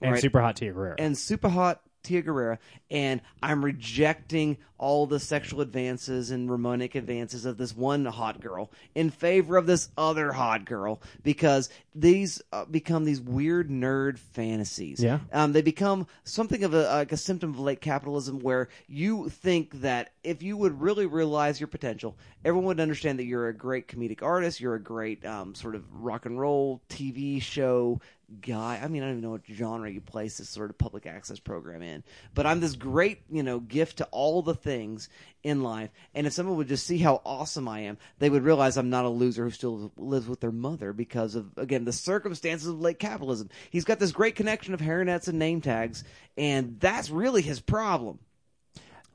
[0.01, 0.21] and right.
[0.21, 0.95] super hot Tia Carrere.
[0.99, 7.45] and super hot Tia Carrere, and I'm rejecting all the sexual advances and romantic advances
[7.45, 12.65] of this one hot girl in favor of this other hot girl because these uh,
[12.65, 15.01] become these weird nerd fantasies.
[15.01, 15.19] Yeah.
[15.33, 19.81] um, they become something of a like a symptom of late capitalism where you think
[19.81, 23.87] that if you would really realize your potential, everyone would understand that you're a great
[23.87, 28.01] comedic artist, you're a great um, sort of rock and roll TV show
[28.41, 28.77] guy.
[28.83, 31.39] I mean, I don't even know what genre you place this sort of public access
[31.39, 32.03] program in,
[32.33, 35.07] but I'm this great, you know, gift to all the things
[35.43, 35.91] in life.
[36.13, 39.05] And if someone would just see how awesome I am, they would realize I'm not
[39.05, 42.99] a loser who still lives with their mother because of, again, the circumstances of late
[42.99, 43.49] capitalism.
[43.69, 46.03] He's got this great connection of hairnets and name tags,
[46.37, 48.19] and that's really his problem.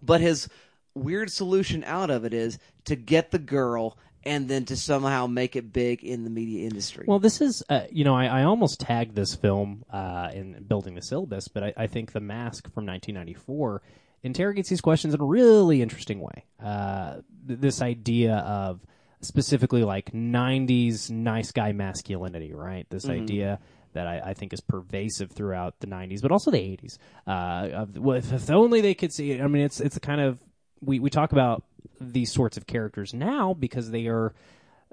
[0.03, 0.49] But his
[0.95, 5.57] weird solution out of it is to get the girl and then to somehow make
[5.57, 7.05] it big in the media industry.
[7.09, 10.95] Well, this is, uh, you know, I, I almost tagged this film uh, in building
[10.95, 13.83] the syllabus, but I, I think The Mask from 1994
[14.23, 16.45] interrogates these questions in a really interesting way.
[16.63, 17.17] Uh,
[17.49, 18.81] th- this idea of
[19.21, 22.87] specifically like 90s nice guy masculinity, right?
[22.91, 23.59] This idea
[23.95, 26.99] that I, I think is pervasive throughout the 90s, but also the 80s.
[27.27, 29.41] Uh, of, well, if, if only they could see it.
[29.41, 30.39] I mean, it's it's a kind of
[30.83, 31.63] we, we talk about
[32.01, 34.35] these sorts of characters now because they are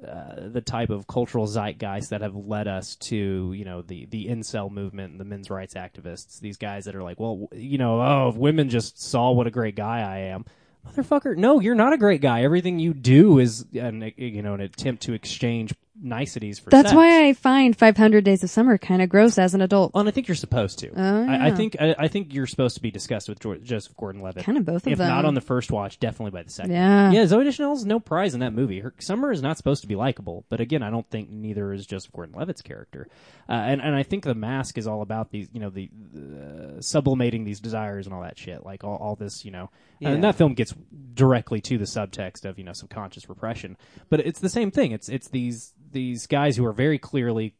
[0.05, 4.27] uh, the type of cultural zeitgeist that have led us to you know the the
[4.27, 6.39] incel movement and the men's rights activists.
[6.39, 9.51] These guys that are like, well, you know, oh, if women just saw what a
[9.51, 10.45] great guy I am.
[10.87, 12.43] Motherfucker, no, you're not a great guy.
[12.43, 16.95] Everything you do is an you know an attempt to exchange niceties for That's sex.
[16.95, 19.93] why I find 500 Days of Summer kind of gross as an adult.
[19.93, 20.91] Well, and I think you're supposed to.
[20.95, 23.95] Oh, I, I think I, I think you're supposed to be discussed with George, Joseph
[23.97, 24.43] Gordon-Levitt.
[24.43, 25.09] Kind of both of if them.
[25.09, 26.71] not on the first watch, definitely by the second.
[26.71, 27.11] Yeah.
[27.11, 27.23] yeah.
[27.23, 28.79] Zooey Deschanel's no prize in that movie.
[28.79, 31.85] Her Summer is not supposed to be likable, but again, I don't think neither is
[31.85, 33.07] Joseph Gordon-Levitt's character.
[33.47, 36.81] Uh, and and I think the mask is all about these, you know, the uh,
[36.81, 39.69] sublimating these desires and all that shit, like all, all this, you know.
[39.99, 40.09] Yeah.
[40.09, 40.73] And that film gets
[41.13, 43.77] directly to the subtext of you know subconscious repression,
[44.09, 44.91] but it's the same thing.
[44.91, 47.55] It's it's these these guys who are very clearly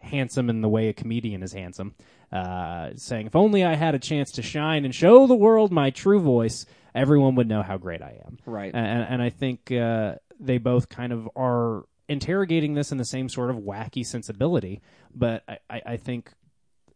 [0.00, 1.94] handsome in the way a comedian is handsome.
[2.32, 5.90] uh, saying, "If only I had a chance to shine and show the world my
[5.90, 6.64] true voice,
[6.94, 8.72] everyone would know how great I am." Right.
[8.72, 13.28] And, and I think uh, they both kind of are interrogating this in the same
[13.28, 14.80] sort of wacky sensibility,
[15.14, 16.32] but I, I, I think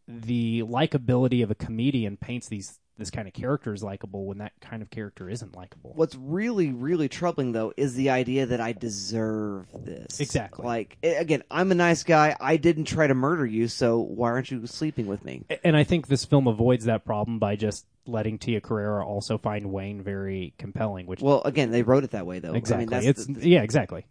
[0.07, 4.53] the likability of a comedian paints these this kind of character is likable when that
[4.61, 5.93] kind of character isn't likable.
[5.97, 10.21] What's really, really troubling though is the idea that I deserve this.
[10.21, 10.65] Exactly.
[10.65, 12.37] Like again, I'm a nice guy.
[12.41, 15.45] I didn't try to murder you, so why aren't you sleeping with me?
[15.65, 19.73] And I think this film avoids that problem by just letting Tia Carrere also find
[19.73, 22.55] Wayne very compelling, which Well, again, they wrote it that way though.
[22.55, 24.05] exactly I mean, that's it's the- the- yeah exactly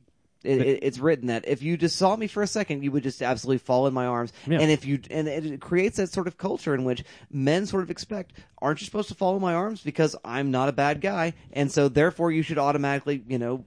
[0.43, 3.03] it, it, it's written that if you just saw me for a second, you would
[3.03, 4.33] just absolutely fall in my arms.
[4.45, 4.59] Yeah.
[4.59, 7.89] And if you and it creates that sort of culture in which men sort of
[7.89, 11.33] expect, aren't you supposed to fall in my arms because I'm not a bad guy,
[11.53, 13.65] and so therefore you should automatically, you know,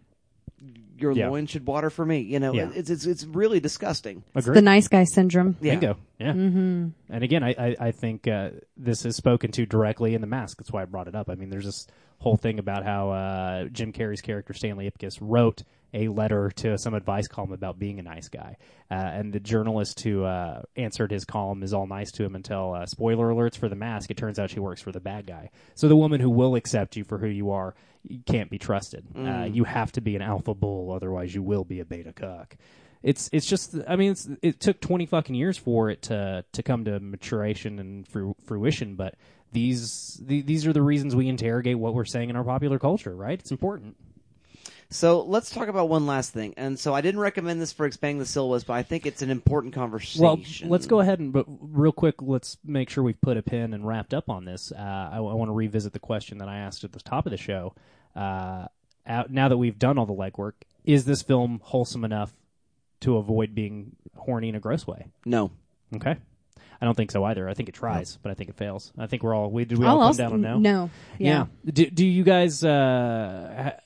[0.99, 1.29] your Yeah.
[1.29, 2.21] loin should water for me.
[2.21, 2.71] You know, Yeah.
[2.75, 4.23] it's it's it's really disgusting.
[4.35, 4.55] agree.
[4.55, 5.57] The nice guy syndrome.
[5.61, 5.73] Yeah.
[5.73, 5.97] Bingo.
[6.19, 6.33] Yeah.
[6.33, 6.89] Mm-hmm.
[7.11, 10.57] And again, I, I, I think uh, this is spoken to directly in The Mask.
[10.59, 11.29] That's why I brought it up.
[11.29, 11.87] I mean, there's this
[12.19, 15.63] whole thing about how uh, Jim Carrey's character, Stanley Ipkiss, wrote
[15.97, 18.57] a letter to some advice column about being a nice guy.
[18.91, 22.75] Uh, and the journalist who uh, answered his column is all nice to him until,
[22.75, 25.51] uh, spoiler alerts for The Mask, it turns out she works for the bad guy.
[25.75, 27.75] So the woman who will accept you for who you are
[28.09, 29.05] you can't be trusted.
[29.17, 32.57] Uh, you have to be an alpha bull, otherwise you will be a beta cuck
[33.03, 36.63] it's it's just I mean it's, it took twenty fucking years for it to to
[36.63, 39.15] come to maturation and fru- fruition, but
[39.53, 43.15] these the, these are the reasons we interrogate what we're saying in our popular culture,
[43.15, 43.39] right?
[43.39, 43.97] It's important.
[44.97, 46.55] So let's talk about one last thing.
[46.57, 49.29] And so I didn't recommend this for expanding the syllabus, but I think it's an
[49.31, 50.23] important conversation.
[50.25, 53.75] Well, let's go ahead and but real quick, let's make sure we've put a pin
[53.75, 54.73] and wrapped up on this.
[54.73, 57.37] Uh, I, want to revisit the question that I asked at the top of the
[57.37, 57.75] show.
[58.15, 58.69] Uh,
[59.07, 60.53] out, now that we've done all the legwork,
[60.85, 62.33] is this film wholesome enough
[63.01, 65.07] to avoid being horny in a gross way?
[65.27, 65.51] No.
[65.95, 66.17] Okay.
[66.81, 67.49] I don't think so either.
[67.49, 68.93] I think it tries, but I think it fails.
[68.99, 70.59] I think we're all we did we I'll all come also- down on no.
[70.59, 70.91] No.
[71.19, 71.47] Yeah.
[71.65, 73.83] Do do you guys uh, ha-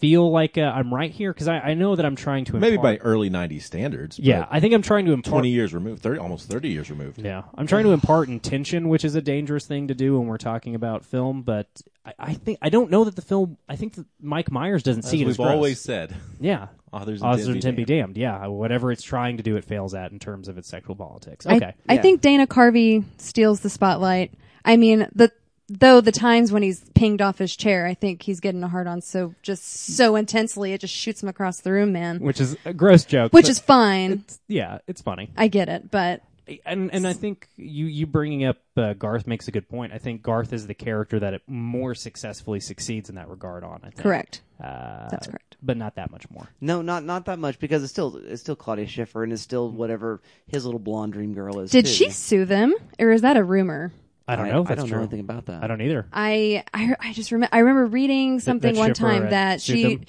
[0.00, 1.32] feel like uh, I'm right here?
[1.32, 4.18] Because I, I know that I'm trying to Maybe by early '90s standards.
[4.18, 4.46] yeah.
[4.50, 5.32] I think I'm trying to impart.
[5.32, 7.18] 20 years removed, 30, almost 30 years removed.
[7.20, 10.38] Yeah, I'm trying to impart intention, which is a dangerous thing to do when we're
[10.38, 11.42] talking about film.
[11.42, 11.68] But
[12.04, 13.56] I, I think I don't know that the film.
[13.68, 15.50] I think that Mike Myers doesn't As see it as we've gross.
[15.54, 16.68] always said, Yeah.
[16.92, 18.16] authors Others intend intent be be damned.
[18.16, 21.46] Yeah, whatever it's trying to do, it fails at in terms of its sexual politics.
[21.46, 22.02] I- Okay, I, Yeah.
[22.02, 24.32] think Dana Carvey steals the spotlight.
[24.64, 25.30] I mean, the
[25.70, 28.86] though the times when he's pinged off his chair, I think he's getting a hard
[28.86, 29.64] on so just
[29.94, 32.18] so intensely it just shoots him across the room, man.
[32.18, 33.32] which is a gross joke.
[33.32, 34.12] Which is fine.
[34.12, 35.30] it's, yeah, it's funny.
[35.36, 36.22] I get it, but
[36.66, 39.92] and and I think you you bringing up uh, Garth makes a good point.
[39.92, 43.62] I think Garth is the character that it more successfully succeeds in that regard.
[43.62, 44.42] On I think correct.
[44.60, 45.56] Uh, That's correct.
[45.62, 46.48] but not that much more.
[46.60, 49.70] No, not not that much because it's still it's still Claudia Schiffer and it's still
[49.70, 51.70] whatever his little blonde dream girl is.
[51.70, 51.92] Did too.
[51.92, 53.92] she sue them, or is that a rumor?
[54.30, 54.62] I don't I, know.
[54.62, 54.96] If I don't true.
[54.98, 55.62] know anything about that.
[55.62, 56.06] I don't either.
[56.12, 60.04] I I, I just remember I remember reading something that one time that she them?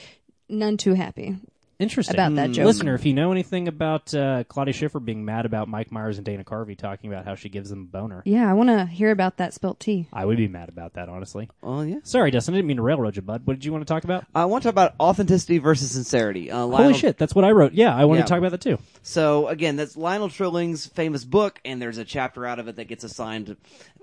[0.50, 1.38] none too happy.
[1.80, 2.68] Interesting About that joke.
[2.68, 6.24] Listener, if you know anything about uh, Claudia Schiffer being mad about Mike Myers and
[6.26, 9.10] Dana Carvey talking about how she gives them a boner, Yeah, I want to hear
[9.10, 10.08] about that spilt tea.
[10.14, 11.10] I would be mad about that.
[11.10, 11.50] Honestly.
[11.64, 11.98] Oh yeah.
[12.04, 12.54] Sorry, Dustin.
[12.54, 13.42] I didn't mean to railroad you, bud.
[13.46, 14.26] What did you want to talk about?
[14.36, 16.52] I want to talk about authenticity versus sincerity.
[16.52, 17.74] Uh, Holy shit, that's what I wrote.
[17.74, 18.26] Yeah, I wanted Yeah.
[18.26, 18.78] to talk about that too.
[19.02, 22.90] So again, that's Lionel Trilling's famous book, and there's a chapter out of it that
[22.90, 23.58] gets assigned to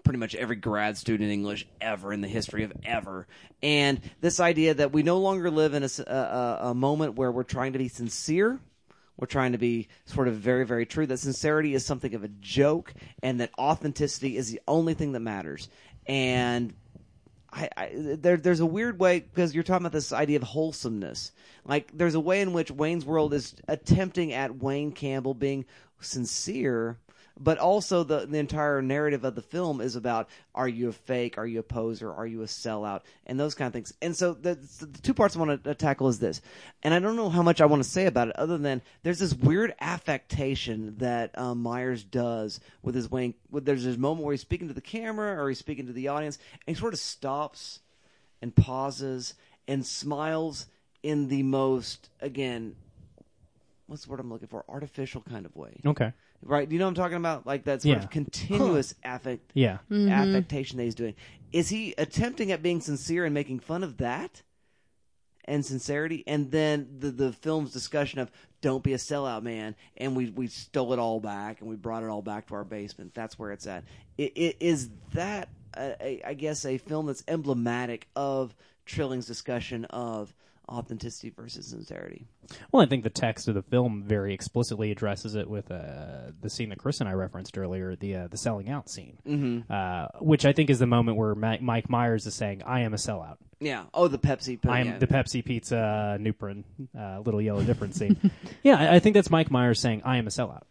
[0.08, 3.26] pretty much every grad student in English ever in the history of ever.
[3.62, 7.78] And this idea that we no longer live in a moment where we're trying to
[7.78, 8.58] be sincere.
[9.18, 11.04] We're trying to be sort of very, very true.
[11.04, 15.20] That sincerity is something of a joke, and that authenticity is the only thing that
[15.20, 15.68] matters.
[16.06, 16.72] And
[17.52, 21.32] I, I there there's a weird way because you're talking about this idea of wholesomeness.
[21.66, 25.66] Like there's a way in which Wayne's World is attempting at Wayne Campbell being
[26.00, 26.96] sincere,
[27.38, 31.38] but also the the entire narrative of the film is about are you a fake,
[31.38, 33.92] are you a poser, are you a sellout, and those kind of things.
[34.02, 36.40] And so the, the two parts I want to tackle is this,
[36.82, 39.20] and I don't know how much I want to say about it other than there's
[39.20, 43.08] this weird affectation that um, Myers does with his.
[43.10, 46.08] With, there's this moment where he's speaking to the camera or he's speaking to the
[46.08, 47.80] audience, and he sort of stops
[48.42, 49.34] and pauses
[49.66, 50.66] and smiles
[51.02, 52.74] in the most again
[53.86, 56.12] what's the word I'm looking for artificial kind of way Okay.
[56.42, 56.70] Right?
[56.70, 57.46] You know what I'm talking about?
[57.46, 58.04] Like that sort Yeah.
[58.04, 59.78] of continuous affect Yeah.
[59.90, 60.08] Mm-hmm.
[60.10, 61.14] affectation that he's doing.
[61.52, 64.42] Is he attempting at being sincere and making fun of that
[65.44, 66.24] and sincerity?
[66.26, 68.30] And then the the film's discussion of
[68.60, 72.02] don't be a sellout man and we we stole it all back and we brought
[72.02, 73.14] it all back to our basement.
[73.14, 73.84] That's where it's at.
[74.16, 78.54] It, it is that a, a, I guess a film that's emblematic of
[78.86, 80.34] Trilling's discussion of
[80.68, 82.26] authenticity versus sincerity.
[82.72, 86.50] Well, I think the text of the film very explicitly addresses it with uh, the
[86.50, 89.72] scene that Chris and I referenced earlier, the uh, the selling out scene, mm-hmm.
[89.72, 92.94] uh, which I think is the moment where Ma- Mike Myers is saying, "I am
[92.94, 93.36] a sellout.
[93.60, 93.84] Yeah.
[93.92, 94.60] Oh, the Pepsi.
[94.60, 94.70] Pizza.
[94.70, 94.98] I am yeah.
[94.98, 96.64] the Pepsi Pizza Nuprin,
[96.98, 98.30] uh, little yellow difference scene."
[98.62, 100.62] yeah, I, I think that's Mike Myers saying, "I am a sellout.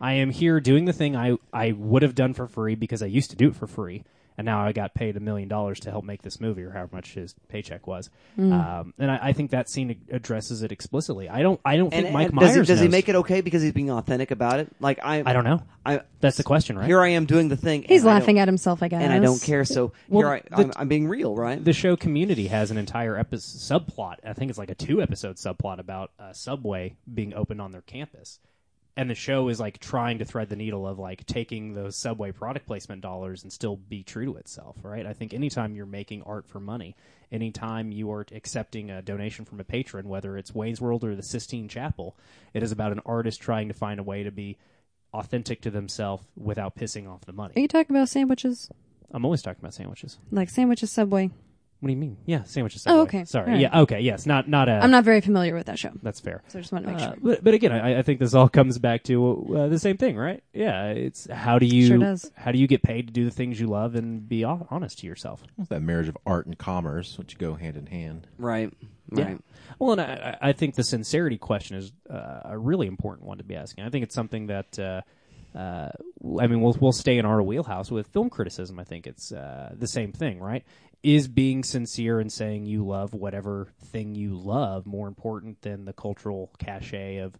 [0.00, 3.06] I am here doing the thing I I would have done for free because I
[3.06, 4.04] used to do it for free."
[4.36, 6.96] And now I got paid a million dollars to help make this movie, or however
[6.96, 8.10] much his paycheck was.
[8.36, 11.28] Um, and I, I think that scene addresses it explicitly.
[11.28, 11.60] I don't.
[11.64, 13.62] I don't think And, Mike and does, Myers he, does he make it okay because
[13.62, 14.68] he's being authentic about it?
[14.80, 15.62] Like I, I don't know.
[15.86, 16.86] I That's the question, right?
[16.86, 17.84] here I am doing the thing.
[17.84, 19.02] He's and laughing at himself, I guess.
[19.02, 19.64] and I don't care.
[19.64, 21.62] So Well, here I, the- I'm, I'm being real, right?
[21.62, 24.16] the show Community has an entire episode subplot.
[24.24, 27.82] I think it's like a two episode subplot about a subway being opened on their
[27.82, 28.40] campus.
[28.96, 32.30] And the show is like trying to thread the needle of like taking those subway
[32.30, 35.04] product placement dollars and still be true to itself, right?
[35.04, 36.94] I think anytime you're making art for money,
[37.32, 41.24] anytime you are accepting a donation from a patron, whether it's Wayne's World or the
[41.24, 42.16] Sistine Chapel,
[42.52, 44.58] it is about an artist trying to find a way to be
[45.12, 47.54] authentic to themselves without pissing off the money.
[47.56, 48.70] Are you talking about sandwiches?
[49.10, 50.18] I'm always talking about sandwiches.
[50.30, 51.30] Like sandwiches Subway?
[51.80, 52.16] What do you mean?
[52.24, 52.84] Yeah, sandwiches.
[52.86, 53.24] Oh, okay.
[53.26, 53.44] Sorry.
[53.46, 53.60] All right.
[53.60, 53.80] Yeah.
[53.82, 54.00] Okay.
[54.00, 54.24] Yes.
[54.24, 54.72] Not not a.
[54.82, 56.42] I'm not very familiar with that show, That's fair.
[56.48, 57.16] so I just want to make Uh, sure.
[57.20, 60.16] but, but again, I, I think this all comes back to uh, the same thing,
[60.16, 60.42] right?
[60.54, 62.30] Yeah, it's how do you Sure does.
[62.36, 65.06] how do you get paid to do the things you love and be honest to
[65.06, 65.42] yourself?
[65.58, 68.26] It's that marriage of art and commerce, which go hand in hand.
[68.38, 68.72] right.
[69.12, 69.24] Yeah.
[69.24, 69.40] Right.
[69.78, 73.36] Well, and I, I I think the sincerity question is uh, a really important one
[73.38, 73.84] to be asking.
[73.84, 74.78] I think it's something that.
[74.78, 75.02] Uh,
[75.54, 75.90] uh,
[76.40, 78.80] I mean, we'll we'll stay in our wheelhouse with film criticism.
[78.80, 80.64] I think it's uh, the same thing, right?
[81.04, 85.92] Is being sincere and saying you love whatever thing you love more important than the
[85.92, 87.34] cultural cachet of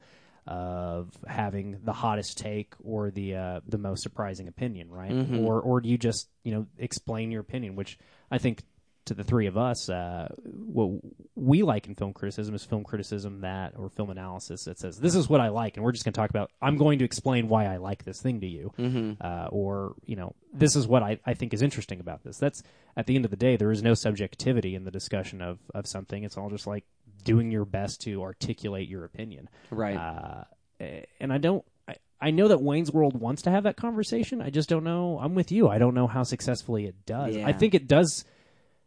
[0.47, 5.13] of having the hottest take or the uh, the most surprising opinion, right?
[5.39, 7.99] Or or do you just you know explain your opinion, which
[8.31, 8.63] I think
[9.07, 11.03] to the three of us, uh, what
[11.35, 15.15] we like in film criticism is film criticism that, or film analysis that says, this
[15.15, 17.49] is what I like, and we're just going to talk about, I'm going to explain
[17.49, 18.73] why I like this thing to you.
[19.21, 22.39] Uh, or, you know, this is what I, I think is interesting about this.
[22.39, 22.63] That's,
[22.97, 25.87] at the end of the day, there is no subjectivity in the discussion of, of
[25.87, 26.25] something.
[26.25, 26.85] It's all just like
[27.25, 29.49] doing your best to articulate your opinion.
[29.71, 29.97] Right.
[29.97, 30.45] Uh,
[31.21, 34.41] and I don't, I, I know that Wayne's World wants to have that conversation.
[34.41, 35.19] I just don't know.
[35.21, 35.69] I'm with you.
[35.69, 37.37] I don't know how successfully it does.
[37.37, 37.47] Yeah.
[37.47, 38.25] I think it does.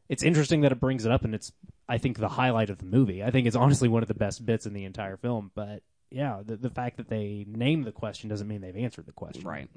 [0.09, 1.51] It's interesting that it brings it up, and it's
[1.89, 3.23] I think the highlight of the movie.
[3.23, 5.51] I think it's honestly one of the best bits in the entire film.
[5.53, 9.11] But yeah, the the fact that they name the question doesn't mean they've answered the
[9.11, 9.43] question.
[9.43, 9.69] Right.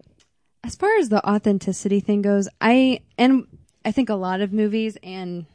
[0.62, 3.46] As far as the authenticity thing goes, I and
[3.84, 5.46] I think a lot of movies and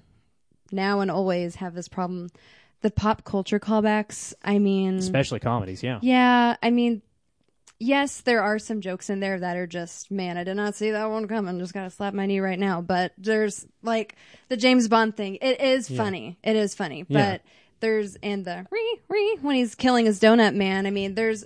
[0.72, 2.30] now and always have this problem.
[2.82, 4.34] The pop culture callbacks.
[4.44, 5.82] I mean, Especially comedies.
[5.82, 6.00] Yeah.
[6.02, 6.56] yeah.
[6.62, 7.02] I mean,
[7.80, 10.92] yes, there are some jokes in there that are just, man, I did not see
[10.92, 11.60] that one coming.
[11.60, 12.82] Just gotta slap my knee right now.
[12.82, 14.16] But there's like
[14.50, 15.38] the James Bond thing.
[15.42, 16.38] It is funny.
[16.44, 17.04] It is funny.
[17.04, 17.38] But Yeah.
[17.82, 20.86] there's and the re re when he's killing his donut man.
[20.88, 21.44] I mean, there's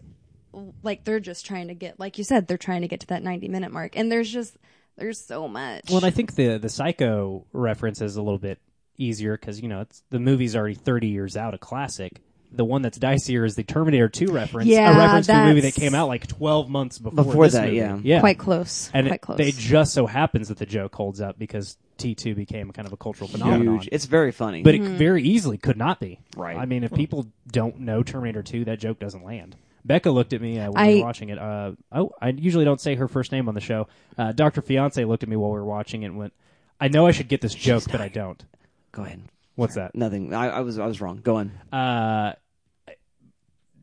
[0.84, 3.24] like they're just trying to get, like you said, they're trying to get to that
[3.24, 4.58] 90 minute mark, and there's just
[4.98, 5.86] there's so much.
[5.90, 8.60] Well, and I think the the Psycho reference is a little bit
[8.98, 12.20] easier because you know it's the movie's already 30 years out, a classic.
[12.52, 15.62] The one that's dicier is the Terminator 2 reference, Yeah, a reference to a movie
[15.62, 17.78] that came out like 12 months before, Before this that, movie.
[17.78, 18.00] yeah.
[18.02, 19.38] yeah, quite close, and quite it, close.
[19.38, 22.98] they just so happens that the joke holds up because T2 became kind of a
[22.98, 23.76] cultural phenomenon.
[23.80, 23.90] Huge.
[23.92, 24.64] It's very funny.
[24.64, 26.20] But it very easily could not be.
[26.36, 26.58] Right.
[26.58, 29.56] I mean, if people don't know Terminator 2, that joke doesn't land.
[29.86, 31.38] Becca looked at me uh, when I- we were watching it.
[31.38, 33.88] Uh, oh, I usually don't say her first name on the show.
[34.18, 34.62] Uh, Dr.
[34.62, 36.34] Fiance looked at me while we were watching it and went,
[36.82, 38.44] I know I should get this joke, but I don't.
[38.92, 39.22] Go ahead.
[39.60, 39.94] What's that?
[39.96, 40.34] Nothing.
[40.34, 41.18] I, I was I was wrong.
[41.24, 41.52] Go on.
[41.72, 42.34] Uh,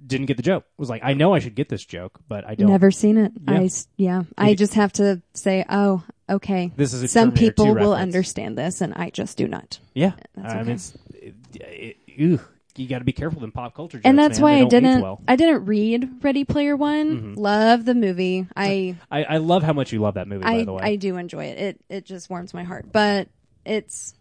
[0.06, 0.64] didn't get the joke.
[0.78, 2.70] Was like, I know I should get this joke, but I don't.
[2.70, 3.32] Never seen it.
[3.46, 3.60] Yeah.
[3.60, 4.22] I s- yeah.
[4.38, 6.70] I just have to say, oh, okay.
[6.76, 8.02] This is a Some Terminator 2 people will reference.
[8.02, 9.80] understand this, and I just do not.
[9.94, 10.12] Yeah.
[10.36, 10.62] That's I okay.
[10.66, 12.40] mean, it's, it, it, ew,
[12.76, 14.42] you got to be careful in pop culture jokes, and that's man.
[14.44, 15.02] why I don't age didn't.
[15.02, 15.20] well.
[15.26, 17.34] I didn't read Ready Player One.
[17.34, 18.46] Love the movie.
[18.54, 20.82] I I, I love how much you love that movie, by I the way.
[20.84, 21.58] I do enjoy it.
[21.58, 22.86] It it just warms my heart.
[22.92, 23.28] But
[23.64, 24.14] it's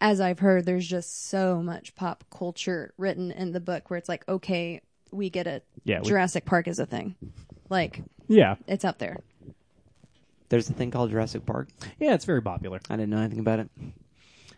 [0.00, 4.08] as I've heard, there's just so much pop culture written in the book where it's
[4.08, 4.80] like, okay,
[5.10, 5.64] we get it.
[5.84, 7.16] Yeah, we- Jurassic Park is a thing.
[7.68, 8.56] Like yeah.
[8.66, 9.20] it's up there.
[10.48, 11.68] There's a thing called Jurassic Park.
[12.00, 12.80] Yeah, it's very popular.
[12.90, 13.70] I didn't know anything about it.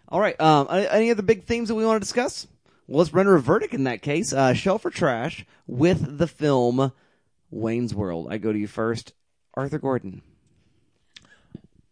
[0.08, 0.38] All right.
[0.40, 2.46] Um, any any other big themes that we want to discuss?
[2.86, 4.32] Well, let's render a verdict in that case.
[4.32, 6.92] Uh, Shelf or Trash with the film
[7.50, 8.28] Wayne's World.
[8.30, 9.12] I go to you first,
[9.54, 10.22] Arthur Gordon.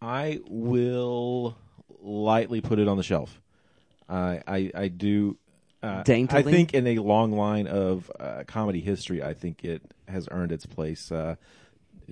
[0.00, 1.56] I will
[2.02, 3.40] lightly put it on the shelf.
[4.08, 5.36] I I, I do.
[5.82, 10.28] Uh, I think in a long line of uh, comedy history, I think it has
[10.30, 11.36] earned its place uh,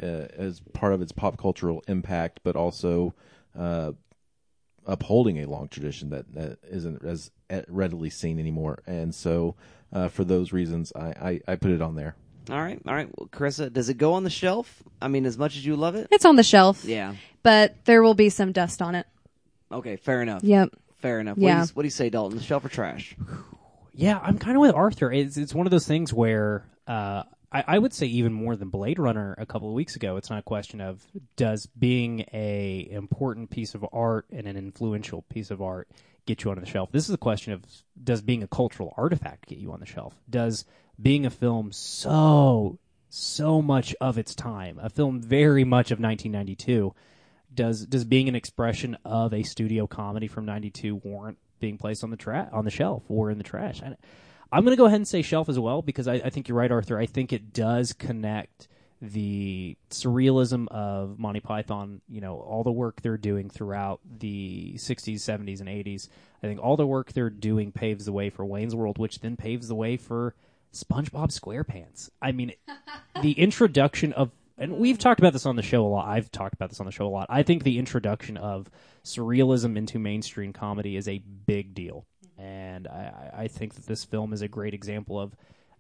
[0.03, 3.13] uh, as part of its pop cultural impact, but also
[3.59, 3.93] uh,
[4.87, 8.79] upholding a long tradition that, that isn't as uh, readily seen anymore.
[8.87, 9.55] And so,
[9.93, 12.17] uh, for those reasons, I, I, I put it on there.
[12.51, 13.09] All right, all right.
[13.19, 14.83] Well, Carissa, does it go on the shelf?
[15.03, 16.09] I mean, as much as you love it.
[16.11, 16.85] It's on the shelf.
[16.87, 17.15] Yeah.
[17.43, 19.07] But there will be some dust on it.
[19.71, 20.43] Okay, fair enough.
[20.43, 20.71] Yep.
[21.01, 21.39] Fair enough.
[21.39, 21.59] Yeah.
[21.59, 22.39] What, do you, what do you say, Dalton?
[22.39, 23.17] The shelf or trash?
[23.95, 25.11] Yeah, I'm kind of with Arthur.
[25.13, 28.69] It's it's one of those things where uh, I, I would say even more than
[28.69, 30.17] Blade Runner a couple of weeks ago.
[30.17, 31.05] It's not a question of
[31.37, 35.89] does being a important piece of art and an influential piece of art
[36.27, 36.93] get you on the shelf.
[36.93, 37.65] This is a question of
[38.03, 40.15] does being a cultural artifact get you on the shelf?
[40.29, 40.65] Does
[41.01, 42.79] being a film so
[43.11, 46.95] so much of its time, a film very much of 1992,
[47.59, 52.11] does does being an expression of a studio comedy from 92 warrant being placed on
[52.11, 53.83] the tra- on the shelf or in the trash?
[53.83, 53.97] I,
[54.53, 56.57] i'm going to go ahead and say shelf as well because I, I think you're
[56.57, 56.97] right arthur.
[56.97, 58.69] I think it does connect
[59.03, 65.17] the surrealism of monty python you know all the work they're doing throughout the 60s
[65.17, 66.09] 70s and 80s
[66.43, 69.37] i think all the work they're doing paves the way for wayne's world which then
[69.37, 70.35] paves the way for
[70.73, 72.11] spongebob squarepants.
[72.21, 72.53] I mean
[73.23, 76.09] the introduction of and we've talked about this on the show a lot.
[76.09, 77.27] I've talked about this on the show a lot.
[77.31, 78.69] I think the introduction of
[79.05, 82.07] surrealism into mainstream comedy is a big deal,
[82.37, 85.35] and I, I think that this film is a great example of.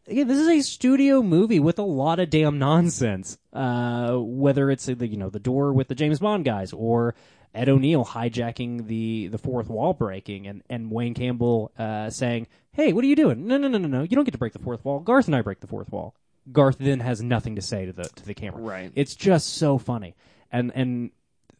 [0.06, 3.36] Again, this is a studio movie with a lot of damn nonsense.
[3.52, 7.14] Uh, whether it's uh, the you know the door with the James Bond guys or
[7.54, 12.92] Ed O'Neill hijacking the the fourth wall breaking and and Wayne Campbell uh, saying, "Hey,
[12.92, 13.46] what are you doing?
[13.46, 14.02] No, no, no, no, no!
[14.02, 15.00] You don't get to break the fourth wall.
[15.00, 16.14] Garth and I break the fourth wall."
[16.52, 18.60] Garth then has nothing to say to the to the camera.
[18.60, 18.92] Right.
[18.94, 20.14] It's just so funny,
[20.50, 21.10] and and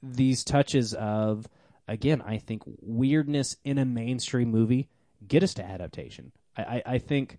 [0.03, 1.49] these touches of
[1.87, 4.89] again, I think weirdness in a mainstream movie
[5.27, 6.33] get us to adaptation.
[6.57, 7.39] I, I, I think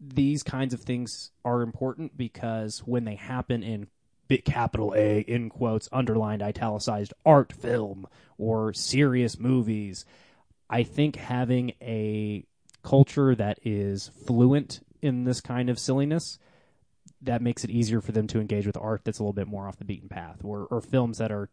[0.00, 3.86] these kinds of things are important because when they happen in
[4.28, 10.04] big capital A in quotes underlined italicized art film or serious movies,
[10.68, 12.44] I think having a
[12.82, 16.38] culture that is fluent in this kind of silliness
[17.24, 19.66] that makes it easier for them to engage with art that's a little bit more
[19.66, 21.48] off the beaten path or, or films that are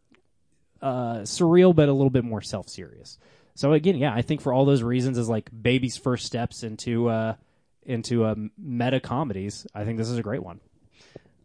[0.80, 3.18] uh, surreal but a little bit more self-serious
[3.54, 7.08] so again yeah i think for all those reasons as like baby's first steps into
[7.08, 7.34] uh
[7.84, 10.60] into uh, meta comedies i think this is a great one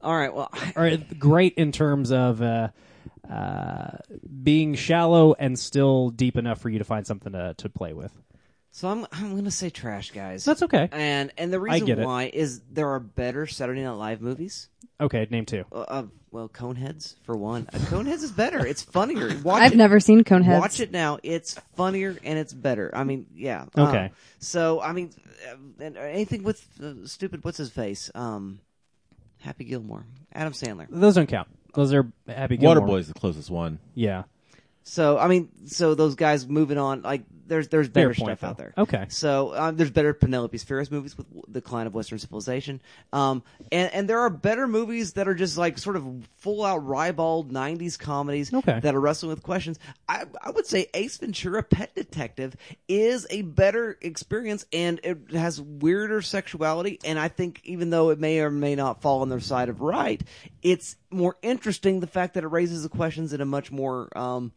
[0.01, 0.34] All right.
[0.34, 2.69] Well, or great in terms of uh,
[3.30, 3.97] uh,
[4.43, 8.13] being shallow and still deep enough for you to find something to, to play with
[8.78, 10.45] so I'm I'm gonna say trash, guys.
[10.45, 12.05] that's okay and and the I reason get it.
[12.05, 14.69] why is there are better Saturday Night Live movies.
[15.01, 17.67] okay name two Uh, uh, well, Coneheads for one.
[17.73, 18.63] Uh, Coneheads is better.
[18.65, 19.32] It's funnier.
[19.43, 19.78] Watch I've it.
[19.78, 20.59] never seen Coneheads.
[20.59, 21.17] Watch it now.
[21.23, 22.91] It's funnier and it's better.
[22.93, 23.65] I mean, yeah.
[23.75, 24.11] Uh, Okay.
[24.39, 25.11] so I mean,
[25.49, 27.43] uh, and anything with uh, stupid.
[27.43, 28.11] What's his face?
[28.13, 28.59] Um,
[29.39, 30.88] Happy Gilmore, Adam Sandler.
[30.89, 32.88] those don't count those are happy Gilmore.
[32.88, 33.80] Waterboy's the closest one.
[33.95, 34.23] yeah
[34.88, 38.58] So I mean, so those guys moving on, like there's there's better point, stuff out
[38.58, 38.74] there.
[38.78, 39.06] Okay.
[39.10, 42.82] So um, there's better Penelope Spheeris movies with the decline of Western civilization,
[43.12, 46.08] um, and and there are better movies that are just like sort of
[46.38, 48.80] full out ribald '90s comedies Okay.
[48.80, 49.78] that are wrestling with questions.
[50.08, 52.56] I I would say Ace Ventura: Pet Detective
[52.88, 57.00] is a better experience, and it has weirder sexuality.
[57.04, 59.82] And I think even though it may or may not fall on their side of
[59.82, 60.22] right,
[60.72, 64.51] it's more interesting the fact that it raises the questions in a much more um,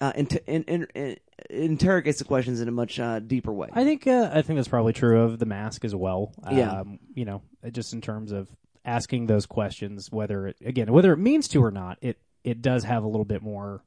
[0.00, 1.16] uh, inter- in, in, in,
[1.50, 3.68] interrogates the questions in a much uh, deeper way.
[3.72, 6.32] I think uh, I think that's probably true of the mask as well.
[6.50, 6.80] Yeah.
[6.80, 8.48] Um, you know, just in terms of
[8.84, 12.84] asking those questions, whether it again whether it means to or not, it it does
[12.84, 13.82] have a little bit more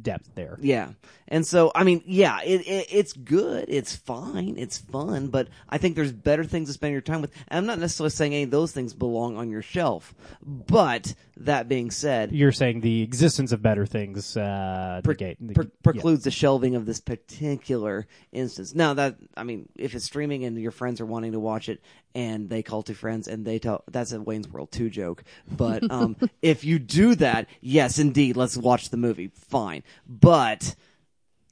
[0.00, 0.58] depth there.
[0.60, 0.92] Yeah,
[1.28, 5.78] and so I mean, yeah, it, it it's good, it's fine, it's fun, but I
[5.78, 7.32] think there's better things to spend your time with.
[7.48, 11.68] And I'm not necessarily saying any of those things belong on your shelf, but that
[11.68, 15.70] being said, You're saying the existence of better things uh, negate pre- yeah.
[15.82, 18.74] precludes the shelving of this particular instance.
[18.74, 21.80] Now that I mean, if it's streaming and your friends are wanting to watch it
[22.14, 25.24] and they call two friends and they tell that's a Wayne's World two joke.
[25.50, 29.28] But um, if you do that, yes, indeed, let's watch the movie.
[29.28, 30.74] Fine, but.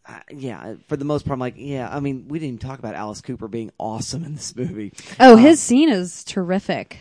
[0.07, 1.89] Uh, yeah, for the most part, I'm like, yeah.
[1.95, 4.93] I mean, we didn't even talk about Alice Cooper being awesome in this movie.
[5.21, 7.01] Oh, his scene is terrific.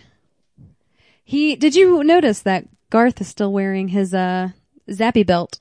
[1.23, 4.49] He did you notice that Garth is still wearing his uh
[4.89, 5.59] zappy belt?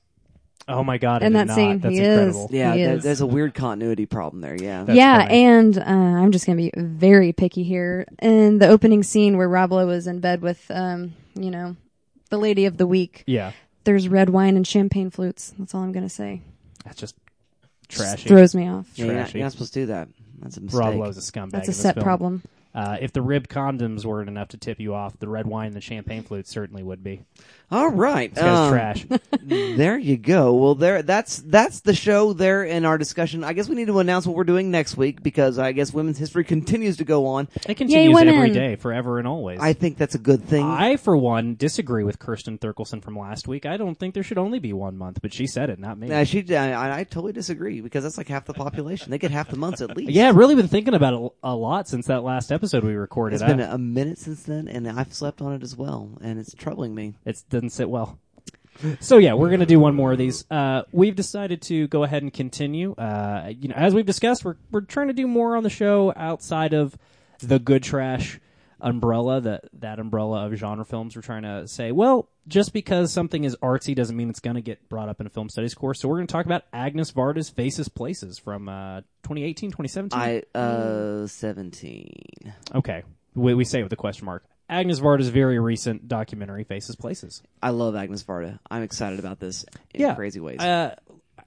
[0.69, 1.23] Oh my god!
[1.23, 1.55] I In did that not.
[1.55, 2.45] scene, That's he incredible.
[2.45, 2.51] is.
[2.51, 3.03] Yeah, He there, is.
[3.03, 4.55] there's a weird continuity problem there.
[4.55, 5.43] Yeah, That's yeah, funny.
[5.43, 8.05] and uh, I'm just gonna be very picky here.
[8.21, 11.75] In the opening scene where Rob Lowe is in bed with, um, you know,
[12.29, 13.51] the lady of the week, Yeah,
[13.83, 15.53] there's red wine and champagne flutes.
[15.57, 16.41] That's all I'm gonna say.
[16.85, 17.15] that's just
[17.87, 18.29] Just trashy.
[18.29, 18.87] throws me off.
[18.95, 19.37] yeah you're, not, Trashy.
[19.39, 20.07] you're not supposed to do that.
[20.39, 20.79] That's a mistake.
[20.79, 21.51] Rob Lowe's a scumbag.
[21.51, 22.03] That's a in this set film.
[22.03, 22.43] problem.
[22.75, 25.75] Uh, if the rib condoms weren't enough to tip you off, the red wine and
[25.75, 27.23] the champagne flute certainly would be.
[27.71, 28.33] All right.
[28.33, 29.05] This guy's um, trash.
[29.43, 30.53] there you go.
[30.53, 31.03] Well, there.
[31.03, 32.33] That's that's the show.
[32.33, 33.43] There in our discussion.
[33.43, 36.17] I guess we need to announce what we're doing next week because I guess women's
[36.17, 37.47] history continues to go on.
[37.67, 38.35] It continues women.
[38.35, 39.59] every day, forever and always.
[39.59, 40.65] I think that's a good thing.
[40.65, 43.65] I, for one, disagree with Kirsten Thurkelson from last week.
[43.65, 46.11] I don't think there should only be one month, but she said it, not me.
[46.11, 49.11] Uh, she, I, I totally disagree because that's like half the population.
[49.11, 50.11] They get half the months at least.
[50.11, 53.35] yeah, I've really been thinking about it a lot since that last episode we recorded.
[53.35, 56.53] It's been a minute since then, and I've slept on it as well, and it's
[56.55, 57.15] troubling me.
[57.25, 58.19] it doesn't sit well.
[59.01, 60.45] So yeah, we're gonna do one more of these.
[60.49, 62.93] Uh, we've decided to go ahead and continue.
[62.93, 66.13] Uh, you know, as we've discussed, we're we're trying to do more on the show
[66.15, 66.97] outside of
[67.39, 68.39] the good trash
[68.79, 71.13] umbrella that that umbrella of genre films.
[71.15, 74.87] We're trying to say, well, just because something is artsy doesn't mean it's gonna get
[74.87, 75.99] brought up in a film studies course.
[75.99, 80.17] So we're gonna talk about Agnes Varda's Faces Places from uh, 2018, 2017.
[80.17, 82.53] I uh seventeen.
[82.75, 83.03] okay,
[83.35, 84.45] we, we say it with a question mark.
[84.69, 87.41] Agnes Varda's very recent documentary Faces Places.
[87.61, 88.59] I love Agnes Varda.
[88.69, 90.59] I'm excited about this in crazy ways.
[90.59, 90.95] Uh,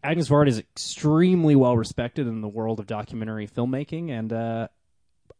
[0.02, 4.68] Agnes Varda is extremely well respected in the world of documentary filmmaking, and uh,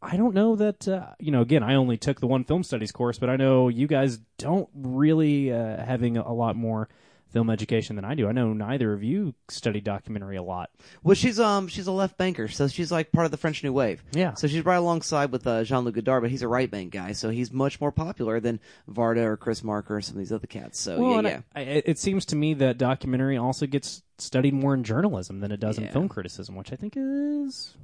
[0.01, 1.41] I don't know that uh, you know.
[1.41, 4.69] Again, I only took the one film studies course, but I know you guys don't
[4.75, 6.89] really uh, having a lot more
[7.33, 8.29] film education than I do.
[8.29, 10.71] I know neither of you study documentary a lot.
[11.03, 13.73] Well, she's um she's a left banker, so she's like part of the French New
[13.73, 14.03] Wave.
[14.13, 14.35] Yeah.
[14.35, 17.13] So she's right alongside with uh, Jean Luc Godard, but he's a right bank guy,
[17.13, 20.47] so he's much more popular than Varda or Chris Marker or some of these other
[20.47, 20.79] cats.
[20.79, 21.41] So Well, yeah, yeah.
[21.55, 25.51] I, I, it seems to me that documentary also gets studied more in journalism than
[25.53, 27.75] it does in film criticism, which I think is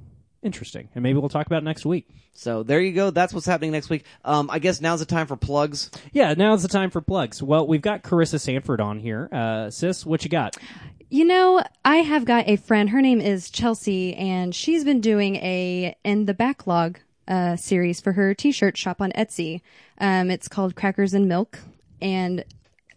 [0.43, 0.89] interesting.
[0.95, 2.07] And maybe we'll talk about next week.
[2.33, 3.09] So there you go.
[3.09, 4.05] That's what's happening next week.
[4.23, 5.91] Um, I guess now's the time for plugs.
[6.13, 7.43] Yeah, now's the time for plugs.
[7.43, 9.29] Well, we've got Carissa Sanford on here.
[9.31, 10.55] Uh, sis, what you got?
[11.09, 12.91] You know, I have got a friend.
[12.91, 18.13] Her name is Chelsea, and she's been doing a in the backlog uh, series for
[18.13, 19.61] her T-shirt shop on Etsy.
[19.99, 21.59] Um, it's called Crackers and Milk,
[22.01, 22.43] and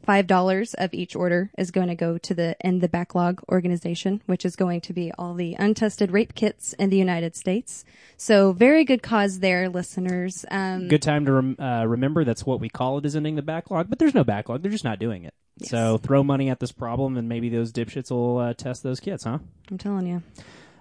[0.03, 4.23] five dollars of each order is going to go to the End the Backlog organization,
[4.27, 7.85] which is going to be all the untested rape kits in the United States.
[8.17, 10.45] So very good cause there, listeners.
[10.51, 13.43] Um, Good time to rem- uh, remember that's what we call it is ending the
[13.43, 14.63] backlog, but there's no backlog.
[14.63, 15.35] They're just not doing it.
[15.65, 19.25] So throw money at this problem, and maybe those dipshits will uh, test those kits,
[19.25, 19.39] huh?
[19.71, 20.23] I'm telling you,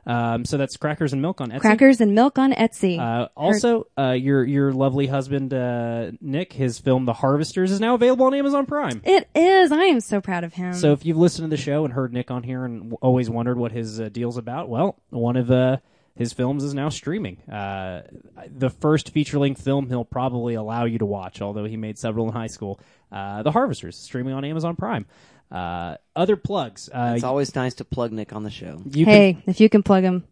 [0.05, 1.59] Um, so that's crackers and milk on Etsy.
[1.61, 2.99] Crackers and Milk on Etsy.
[2.99, 7.93] Uh, also, uh, your your lovely husband uh, Nick, his film The Harvesters is now
[7.95, 9.01] available on Amazon Prime.
[9.03, 9.71] it is.
[9.71, 10.73] I am so proud of him.
[10.73, 13.29] So if you've listened to the show and heard Nick on here and w- always
[13.29, 15.77] wondered what his uh, deal's about, well, one of uh,
[16.15, 17.37] his films is now streaming.
[17.49, 18.01] Uh,
[18.47, 22.27] the first feature length film he'll probably allow you to watch, although he made several
[22.27, 22.79] in high school.
[23.11, 25.05] Uh, the Harvesters streaming on Amazon Prime.
[25.51, 26.89] Uh, other plugs.
[26.93, 28.81] Uh, It's always nice to plug Nick on the show.
[28.85, 30.23] you can- hey, if you can plug him,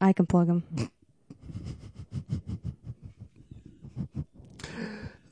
[0.00, 0.62] I can plug him.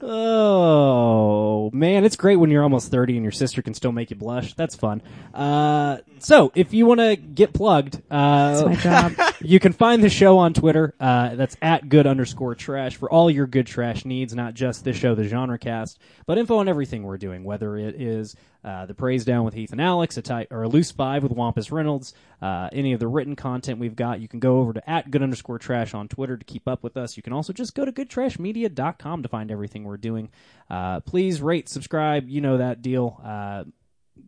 [0.06, 4.16] Oh man, it's great when you're almost thirty and your sister can still make you
[4.16, 4.54] blush.
[4.54, 5.02] That's fun.
[5.32, 9.34] Uh, so if you want to get plugged, uh, That's my job.
[9.40, 10.94] you can find the show on Twitter.
[10.98, 14.96] Uh, that's at good underscore trash for all your good trash needs, not just this
[14.96, 18.94] show, the genre cast, but info on everything we're doing, whether it is uh, the
[18.94, 22.14] praise down with Heath and Alex, a tight or a loose five with Wampus Reynolds,
[22.40, 24.20] uh, any of the written content we've got.
[24.20, 26.96] You can go over to at good underscore trash on Twitter to keep up with
[26.96, 27.16] us.
[27.16, 30.30] You can also just go to goodtrashmedia.com to find everything we're doing.
[30.70, 32.28] Uh, please rate, subscribe.
[32.28, 33.20] You know that deal.
[33.22, 33.64] Uh,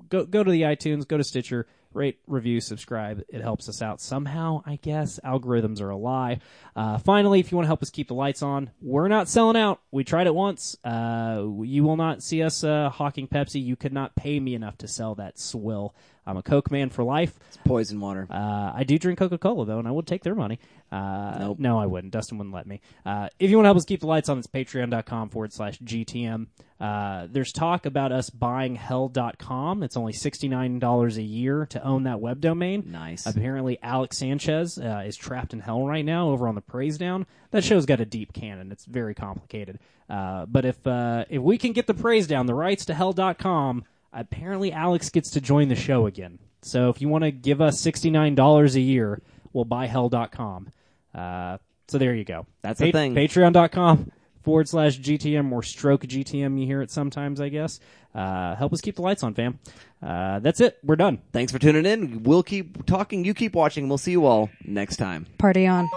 [0.09, 3.22] go go to the iTunes, go to Stitcher, rate, review, subscribe.
[3.28, 5.18] It helps us out somehow, I guess.
[5.24, 6.41] Algorithms are a lie.
[6.74, 9.57] Uh, finally, if you want to help us keep the lights on, we're not selling
[9.57, 9.80] out.
[9.91, 10.76] We tried it once.
[10.84, 13.62] Uh, you will not see us uh, hawking Pepsi.
[13.62, 15.95] You could not pay me enough to sell that swill.
[16.26, 17.34] I'm a Coke man for life.
[17.48, 18.26] It's poison water.
[18.30, 20.58] Uh, I do drink Coca Cola though, and I would take their money.
[20.90, 21.58] Uh, Nope.
[21.58, 22.12] No, I wouldn't.
[22.12, 22.80] Dustin wouldn't let me.
[23.04, 25.78] Uh, if you want to help us keep the lights on, it's patreon.com forward slash
[25.80, 26.46] GTM.
[26.80, 29.82] Uh, there's talk about us buying hell.com.
[29.82, 32.84] It's only $69 a year to own that web domain.
[32.86, 33.26] Nice.
[33.26, 37.26] Apparently, Alex Sanchez uh, is trapped in hell right now over on the Praise Down.
[37.50, 38.70] That show's got a deep canon.
[38.72, 39.78] It's very complicated.
[40.08, 43.84] Uh, but if uh, if we can get the Praise Down, the rights to hell.com,
[44.17, 46.38] apparently Alex gets to join the show again.
[46.63, 49.22] So if you want to give us $69 a year,
[49.53, 50.71] we'll buy hell.com.
[51.14, 52.47] Uh, so there you go.
[52.63, 53.14] That's the thing.
[53.14, 54.11] Patreon.com
[54.43, 56.59] forward slash GTM or stroke GTM.
[56.59, 57.79] You hear it sometimes, I guess.
[58.14, 59.59] Uh, help us keep the lights on, fam.
[60.03, 60.79] Uh, that's it.
[60.83, 61.21] We're done.
[61.33, 62.22] Thanks for tuning in.
[62.22, 63.25] We'll keep talking.
[63.25, 63.88] You keep watching.
[63.88, 65.26] We'll see you all next time.
[65.38, 65.88] Party on.